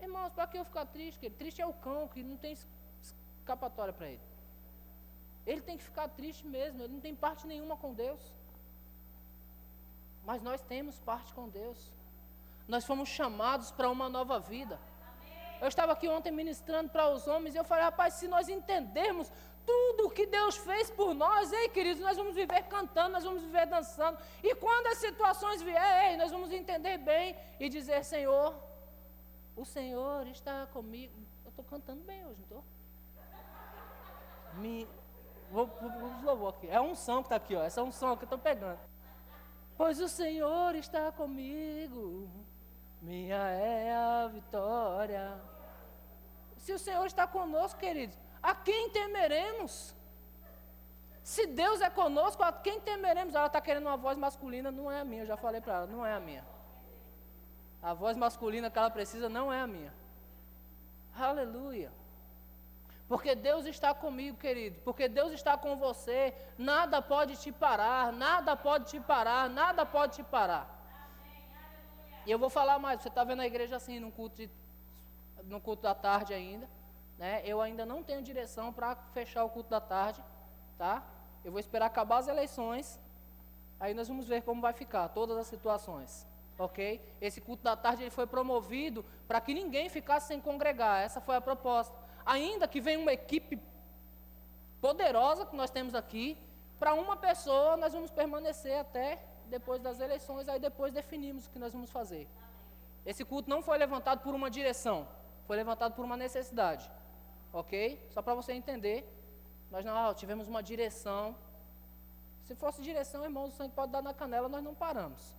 [0.00, 1.30] Irmãos, para que eu ficar triste?
[1.30, 2.56] Triste é o cão, que não tem
[3.40, 4.31] escapatória para ele.
[5.46, 8.20] Ele tem que ficar triste mesmo, ele não tem parte nenhuma com Deus.
[10.24, 11.90] Mas nós temos parte com Deus.
[12.68, 14.78] Nós fomos chamados para uma nova vida.
[15.60, 19.30] Eu estava aqui ontem ministrando para os homens e eu falei, rapaz, se nós entendermos
[19.64, 23.42] tudo o que Deus fez por nós, ei queridos, nós vamos viver cantando, nós vamos
[23.42, 24.18] viver dançando.
[24.42, 28.54] E quando as situações vierem, nós vamos entender bem e dizer, Senhor,
[29.56, 31.14] o Senhor está comigo.
[31.44, 32.64] Eu estou cantando bem hoje, não estou?
[34.54, 34.88] Me...
[35.52, 36.66] Vou, vou, vou aqui.
[36.68, 37.62] É um som que está aqui, ó.
[37.62, 38.80] Essa é um som que eu estou pegando.
[39.76, 42.28] Pois o Senhor está comigo,
[43.00, 45.38] minha é a vitória.
[46.56, 49.94] Se o Senhor está conosco, queridos, a quem temeremos?
[51.22, 53.34] Se Deus é conosco, a quem temeremos?
[53.34, 55.86] Ela está querendo uma voz masculina, não é a minha, eu já falei para ela,
[55.86, 56.44] não é a minha.
[57.82, 59.92] A voz masculina que ela precisa não é a minha.
[61.14, 61.92] Aleluia.
[63.12, 64.80] Porque Deus está comigo, querido.
[64.86, 66.34] Porque Deus está com você.
[66.56, 68.10] Nada pode te parar.
[68.10, 69.50] Nada pode te parar.
[69.50, 70.64] Nada pode te parar.
[72.24, 73.02] E eu vou falar mais.
[73.02, 74.48] Você está vendo a igreja assim, no culto,
[75.44, 76.66] no culto da tarde ainda.
[77.18, 77.42] Né?
[77.44, 80.24] Eu ainda não tenho direção para fechar o culto da tarde.
[80.78, 81.02] Tá?
[81.44, 82.98] Eu vou esperar acabar as eleições.
[83.78, 86.26] Aí nós vamos ver como vai ficar todas as situações
[86.58, 87.00] ok?
[87.20, 91.02] Esse culto da tarde ele foi promovido para que ninguém ficasse sem congregar.
[91.02, 91.96] Essa foi a proposta.
[92.24, 93.60] Ainda que venha uma equipe
[94.80, 96.38] poderosa que nós temos aqui,
[96.78, 101.58] para uma pessoa nós vamos permanecer até depois das eleições, aí depois definimos o que
[101.58, 102.28] nós vamos fazer.
[103.04, 105.06] Esse culto não foi levantado por uma direção,
[105.46, 106.90] foi levantado por uma necessidade,
[107.52, 108.04] ok?
[108.10, 108.98] Só para você entender,
[109.70, 111.36] nós não tivemos uma direção.
[112.44, 115.36] Se fosse direção, irmãos, o sangue pode dar na canela, nós não paramos.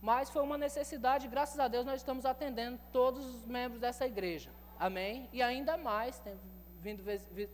[0.00, 4.50] Mas foi uma necessidade, graças a Deus nós estamos atendendo todos os membros dessa igreja.
[4.82, 5.28] Amém?
[5.32, 6.32] E ainda mais, está
[6.80, 7.04] vindo,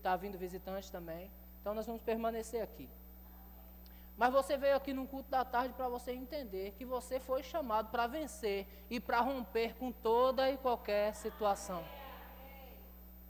[0.00, 1.30] tá vindo visitante também.
[1.60, 2.88] Então nós vamos permanecer aqui.
[4.16, 7.90] Mas você veio aqui no culto da tarde para você entender que você foi chamado
[7.90, 11.84] para vencer e para romper com toda e qualquer situação.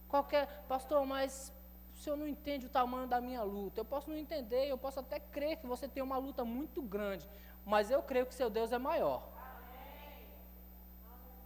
[0.07, 1.53] Qualquer, pastor, mas
[1.93, 3.81] o senhor não entende o tamanho da minha luta.
[3.81, 7.29] Eu posso não entender, eu posso até crer que você tem uma luta muito grande,
[7.67, 9.38] mas eu creio que seu Deus é maior.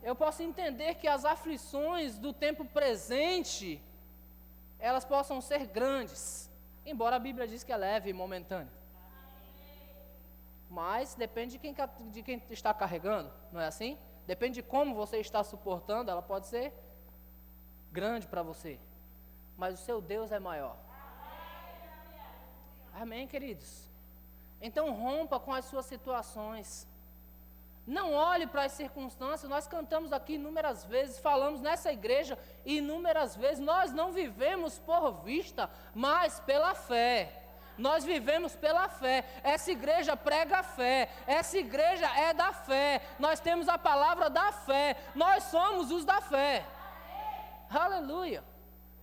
[0.03, 3.81] Eu posso entender que as aflições do tempo presente,
[4.79, 6.51] elas possam ser grandes,
[6.85, 8.73] embora a Bíblia diz que é leve e momentânea.
[10.69, 11.75] Mas depende de quem,
[12.11, 13.97] de quem está carregando, não é assim?
[14.27, 16.73] Depende de como você está suportando, ela pode ser
[17.93, 18.81] grande para você.
[19.57, 20.77] Mas o seu Deus é maior.
[22.93, 23.89] Amém, queridos?
[24.61, 26.89] Então rompa com as suas situações.
[27.87, 29.51] Não olhe para as circunstâncias.
[29.51, 33.59] Nós cantamos aqui inúmeras vezes, falamos nessa igreja inúmeras vezes.
[33.59, 37.43] Nós não vivemos por vista, mas pela fé.
[37.77, 39.25] Nós vivemos pela fé.
[39.43, 41.09] Essa igreja prega a fé.
[41.27, 43.01] Essa igreja é da fé.
[43.19, 44.97] Nós temos a palavra da fé.
[45.15, 46.65] Nós somos os da fé.
[47.71, 48.45] Aleluia.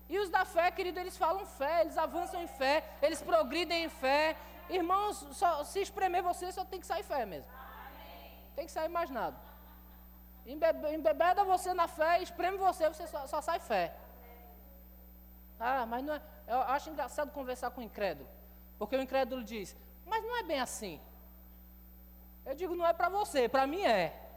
[0.08, 3.90] E os da fé, querido, eles falam fé, eles avançam em fé, eles progridem em
[3.90, 4.36] fé.
[4.68, 7.50] Irmãos, só, se espremer você, só tem que sair fé mesmo.
[8.56, 9.38] Tem que sair mais nada.
[10.46, 13.96] Embebeda você na fé, espreme você, você só, só sai fé.
[15.60, 16.22] Ah, mas não é.
[16.48, 18.28] Eu acho engraçado conversar com o incrédulo.
[18.78, 19.76] Porque o incrédulo diz,
[20.06, 21.00] mas não é bem assim.
[22.46, 24.28] Eu digo, não é para você, para mim é.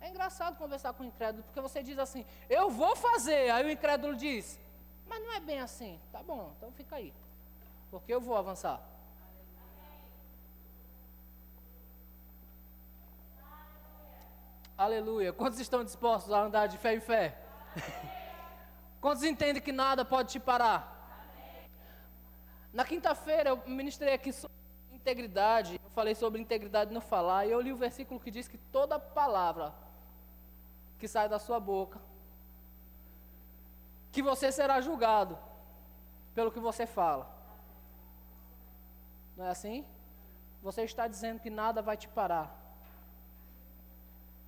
[0.00, 3.50] É engraçado conversar com o incrédulo, porque você diz assim, eu vou fazer.
[3.50, 4.58] Aí o incrédulo diz,
[5.06, 6.00] mas não é bem assim.
[6.10, 7.14] Tá bom, então fica aí.
[7.90, 8.82] Porque eu vou avançar.
[14.80, 15.30] Aleluia.
[15.30, 17.38] Quantos estão dispostos a andar de fé em fé?
[18.98, 20.80] Quantos entendem que nada pode te parar?
[22.72, 24.56] Na quinta-feira eu ministrei aqui sobre
[24.90, 25.78] integridade.
[25.84, 27.44] Eu falei sobre integridade no falar.
[27.44, 29.74] E eu li o versículo que diz que toda palavra
[30.98, 32.00] que sai da sua boca,
[34.10, 35.38] que você será julgado
[36.34, 37.30] pelo que você fala.
[39.36, 39.84] Não é assim?
[40.62, 42.59] Você está dizendo que nada vai te parar.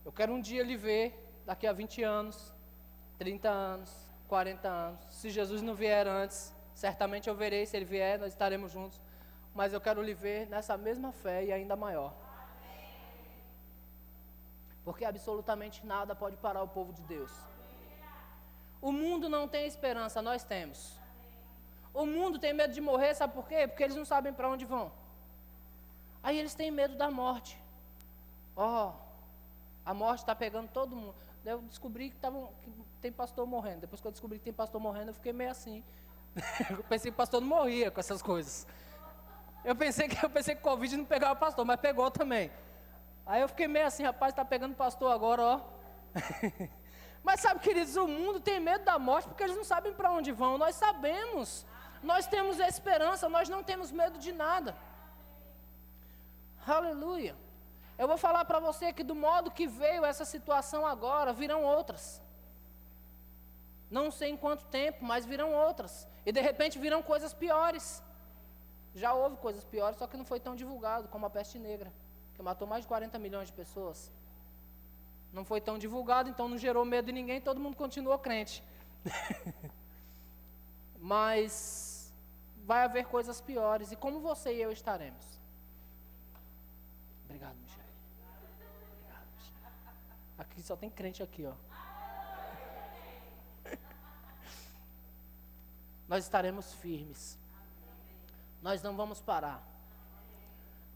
[0.05, 1.07] Eu quero um dia lhe ver,
[1.45, 2.53] daqui a 20 anos,
[3.19, 3.91] 30 anos,
[4.29, 5.07] 40 anos.
[5.11, 7.65] Se Jesus não vier antes, certamente eu verei.
[7.67, 9.01] Se ele vier, nós estaremos juntos.
[9.55, 12.15] Mas eu quero lhe ver nessa mesma fé e ainda maior.
[14.85, 17.33] Porque absolutamente nada pode parar o povo de Deus.
[18.81, 20.99] O mundo não tem esperança, nós temos.
[21.95, 23.69] O mundo tem medo de morrer, sabe por quê?
[23.69, 24.91] Porque eles não sabem para onde vão.
[26.23, 27.57] Aí eles têm medo da morte.
[28.57, 29.02] Ó, oh,
[29.85, 31.15] a morte está pegando todo mundo.
[31.45, 33.81] Eu descobri que, tava, que tem pastor morrendo.
[33.81, 35.83] Depois que eu descobri que tem pastor morrendo, eu fiquei meio assim.
[36.71, 38.67] eu pensei que o pastor não morria com essas coisas.
[39.65, 42.51] Eu pensei que eu pensei que Covid não pegava pastor, mas pegou também.
[43.25, 45.61] Aí eu fiquei meio assim, rapaz, está pegando pastor agora, ó.
[47.23, 50.33] Mas sabe, queridos, o mundo tem medo da morte porque eles não sabem para onde
[50.33, 50.59] vão.
[50.59, 51.65] Nós sabemos.
[52.03, 54.77] Nós temos esperança, nós não temos medo de nada.
[56.67, 57.37] Aleluia.
[57.99, 62.21] Eu vou falar para você que do modo que veio essa situação agora, virão outras.
[63.91, 66.09] Não sei em quanto tempo, mas virão outras.
[66.25, 68.03] E de repente virão coisas piores.
[68.95, 71.93] Já houve coisas piores, só que não foi tão divulgado como a peste negra
[72.35, 74.11] que matou mais de 40 milhões de pessoas.
[75.33, 78.63] Não foi tão divulgado, então não gerou medo de ninguém, todo mundo continuou crente.
[80.99, 82.13] Mas
[82.65, 85.41] vai haver coisas piores, e como você e eu estaremos?
[87.25, 87.62] Obrigado.
[90.43, 91.55] Aqui só tem crente aqui, ó.
[96.09, 97.39] Nós estaremos firmes.
[98.61, 99.63] Nós não vamos parar.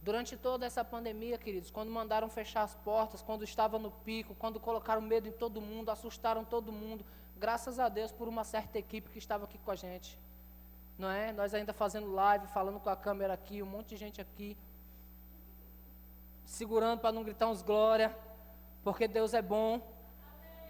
[0.02, 4.58] Durante toda essa pandemia, queridos, quando mandaram fechar as portas, quando estava no pico, quando
[4.58, 7.04] colocaram medo em todo mundo, assustaram todo mundo,
[7.36, 10.18] graças a Deus por uma certa equipe que estava aqui com a gente.
[10.98, 11.32] Não é?
[11.32, 14.56] Nós ainda fazendo live, falando com a câmera aqui, um monte de gente aqui,
[16.44, 18.16] segurando para não gritar uns glória,
[18.86, 19.80] porque Deus é bom,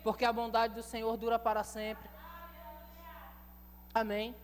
[0.03, 2.09] porque a bondade do Senhor dura para sempre.
[3.93, 4.35] Amém.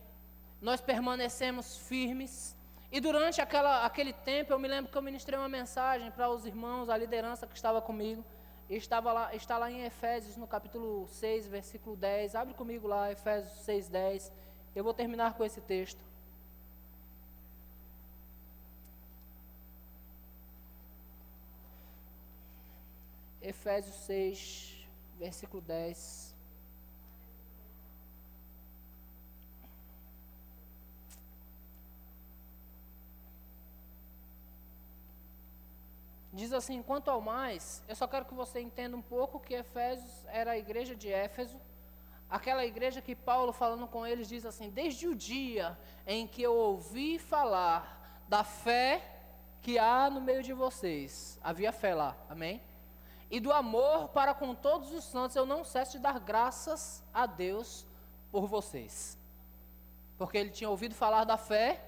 [0.61, 2.55] Nós permanecemos firmes
[2.91, 6.45] e durante aquela, aquele tempo, eu me lembro que eu ministrei uma mensagem para os
[6.45, 8.23] irmãos, a liderança que estava comigo.
[8.69, 12.35] E estava lá, está lá em Efésios, no capítulo 6, versículo 10.
[12.35, 14.33] Abre comigo lá, Efésios 6, 10.
[14.77, 16.05] Eu vou terminar com esse texto.
[23.43, 24.89] Efésios 6,
[25.19, 26.33] versículo 10.
[36.33, 40.25] diz assim: quanto ao mais, eu só quero que você entenda um pouco que Efésios
[40.27, 41.61] era a igreja de Éfeso,
[42.29, 46.55] aquela igreja que Paulo, falando com eles, diz assim: desde o dia em que eu
[46.55, 49.03] ouvi falar da fé
[49.61, 52.61] que há no meio de vocês, havia fé lá, amém?
[53.35, 57.25] E do amor para com todos os santos, eu não cesso de dar graças a
[57.25, 57.87] Deus
[58.31, 59.19] por vocês.
[60.19, 61.83] Porque ele tinha ouvido falar da fé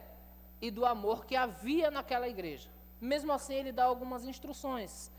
[0.59, 2.71] e do amor que havia naquela igreja.
[2.99, 5.13] Mesmo assim, ele dá algumas instruções.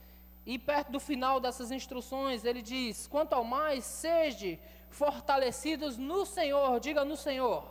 [0.47, 4.59] E perto do final dessas instruções, ele diz: Quanto ao mais, sede
[4.89, 6.79] fortalecidos no Senhor.
[6.79, 7.63] Diga no Senhor.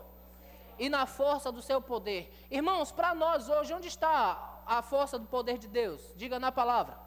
[0.78, 2.32] e na força do seu poder.
[2.50, 6.12] Irmãos, para nós hoje, onde está a força do poder de Deus?
[6.16, 6.98] Diga na palavra.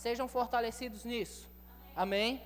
[0.00, 1.46] Sejam fortalecidos nisso.
[1.94, 2.42] Amém?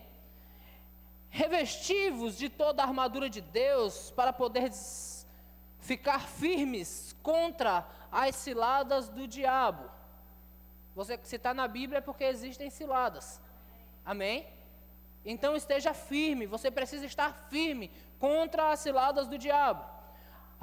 [1.31, 4.73] Revestivos de toda a armadura de Deus para poder
[5.79, 9.89] ficar firmes contra as ciladas do diabo.
[10.97, 13.41] Você se está na Bíblia é porque existem ciladas.
[14.05, 14.49] Amém?
[15.25, 17.89] Então esteja firme, você precisa estar firme
[18.19, 19.85] contra as ciladas do diabo.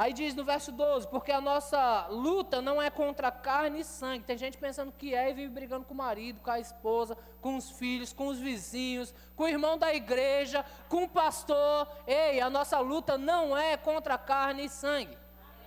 [0.01, 4.25] Aí diz no verso 12: Porque a nossa luta não é contra carne e sangue.
[4.25, 7.55] Tem gente pensando que é e vive brigando com o marido, com a esposa, com
[7.55, 11.87] os filhos, com os vizinhos, com o irmão da igreja, com o pastor.
[12.07, 15.15] Ei, a nossa luta não é contra carne e sangue.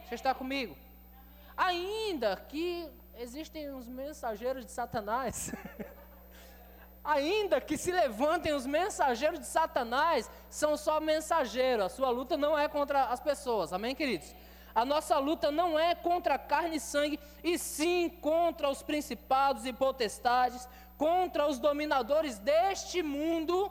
[0.08, 0.76] Você está comigo?
[1.56, 5.52] Ainda que existem os mensageiros de Satanás.
[7.04, 11.84] Ainda que se levantem os mensageiros de Satanás, são só mensageiros.
[11.84, 13.74] A sua luta não é contra as pessoas.
[13.74, 14.34] Amém, queridos?
[14.74, 19.72] A nossa luta não é contra carne e sangue, e sim contra os principados e
[19.72, 23.70] potestades, contra os dominadores deste mundo.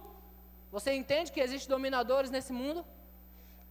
[0.71, 2.85] Você entende que existem dominadores nesse mundo?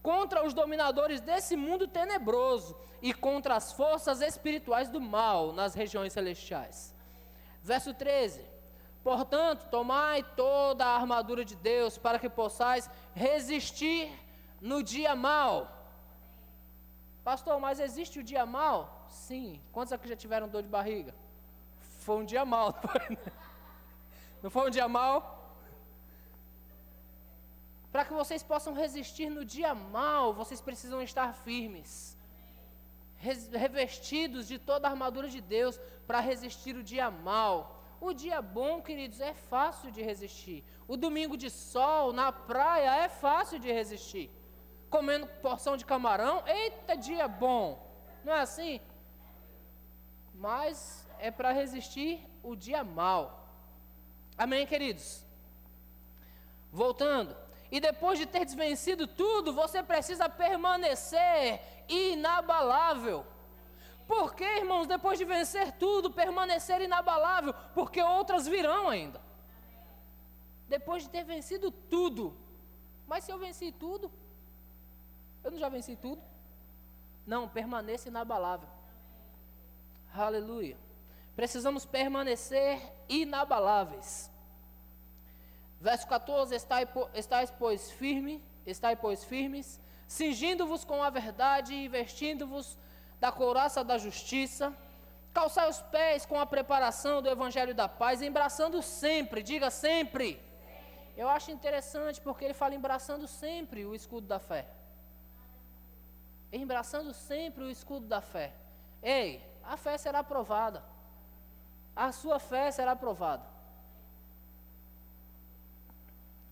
[0.02, 6.12] Contra os dominadores desse mundo tenebroso e contra as forças espirituais do mal nas regiões
[6.12, 6.92] celestiais.
[7.62, 8.51] Verso 13.
[9.02, 14.12] Portanto, tomai toda a armadura de Deus para que possais resistir
[14.60, 15.82] no dia mal.
[17.24, 19.06] Pastor, mas existe o dia mal?
[19.08, 19.60] Sim.
[19.72, 21.14] Quantos aqui já tiveram dor de barriga?
[22.00, 23.18] Foi um dia mal, não foi,
[24.42, 25.42] não foi um dia mal?
[27.92, 32.16] Para que vocês possam resistir no dia mal, vocês precisam estar firmes,
[33.18, 37.81] revestidos de toda a armadura de Deus para resistir o dia mal.
[38.06, 40.64] O dia bom, queridos, é fácil de resistir.
[40.88, 44.28] O domingo de sol na praia é fácil de resistir.
[44.90, 47.64] Comendo porção de camarão, eita dia bom.
[48.24, 48.80] Não é assim?
[50.34, 53.22] Mas é para resistir o dia mal.
[54.36, 55.24] Amém, queridos?
[56.72, 57.36] Voltando.
[57.70, 63.24] E depois de ter desvencido tudo, você precisa permanecer inabalável.
[64.12, 67.54] Por que, irmãos, depois de vencer tudo, permanecer inabalável?
[67.72, 69.18] Porque outras virão ainda.
[70.68, 72.36] Depois de ter vencido tudo.
[73.06, 74.12] Mas se eu venci tudo,
[75.42, 76.22] eu não já venci tudo?
[77.26, 78.68] Não, permaneça inabalável.
[80.14, 80.76] Aleluia.
[81.34, 84.30] Precisamos permanecer inabaláveis.
[85.80, 92.76] Verso 14: Estais, estáis pois firme, estáis pois firmes, cingindo-vos com a verdade e vestindo-vos
[93.22, 94.76] da couraça da justiça,
[95.32, 100.28] calçar os pés com a preparação do evangelho da paz, embraçando sempre, diga sempre.
[101.16, 104.66] Eu acho interessante porque ele fala embraçando sempre o escudo da fé.
[106.52, 108.52] Embraçando sempre o escudo da fé.
[109.00, 110.82] Ei, a fé será aprovada.
[111.94, 113.46] A sua fé será aprovada.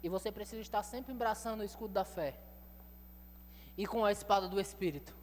[0.05, 2.39] E você precisa estar sempre embraçando o escudo da fé.
[3.77, 5.20] E com a espada do Espírito.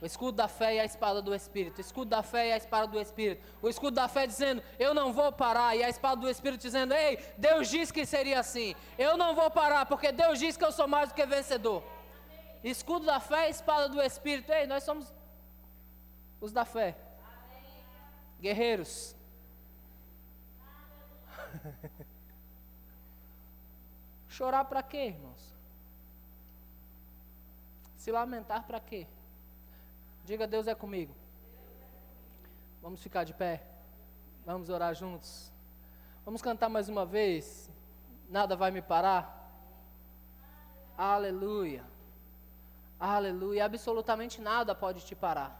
[0.00, 1.78] O escudo da fé e a espada do Espírito.
[1.78, 3.46] O escudo da fé e a espada do Espírito.
[3.60, 5.76] O escudo da fé dizendo, eu não vou parar.
[5.76, 8.74] E a espada do Espírito dizendo, ei, Deus disse que seria assim.
[8.96, 11.82] Eu não vou parar, porque Deus disse que eu sou mais do que vencedor.
[12.64, 14.50] Escudo da fé e espada do Espírito.
[14.50, 15.12] Ei, nós somos
[16.40, 16.96] os da fé.
[18.40, 19.14] Guerreiros.
[24.28, 25.54] Chorar para quê, irmãos?
[27.96, 29.06] Se lamentar para quê?
[30.24, 31.14] Diga Deus é comigo.
[32.82, 33.62] Vamos ficar de pé.
[34.44, 35.52] Vamos orar juntos.
[36.24, 37.70] Vamos cantar mais uma vez.
[38.28, 39.52] Nada vai me parar.
[40.96, 41.84] Aleluia.
[42.98, 43.64] Aleluia.
[43.64, 45.58] Absolutamente nada pode te parar.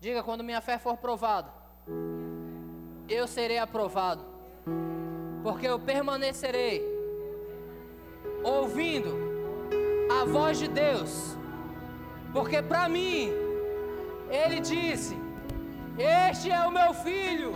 [0.00, 1.52] Diga quando minha fé for provada.
[3.08, 4.24] Eu serei aprovado.
[5.42, 6.82] Porque eu permanecerei
[8.42, 9.14] ouvindo
[10.10, 11.35] a voz de Deus
[12.32, 13.30] porque para mim,
[14.30, 15.16] ele disse:
[15.98, 17.54] Este é o meu filho,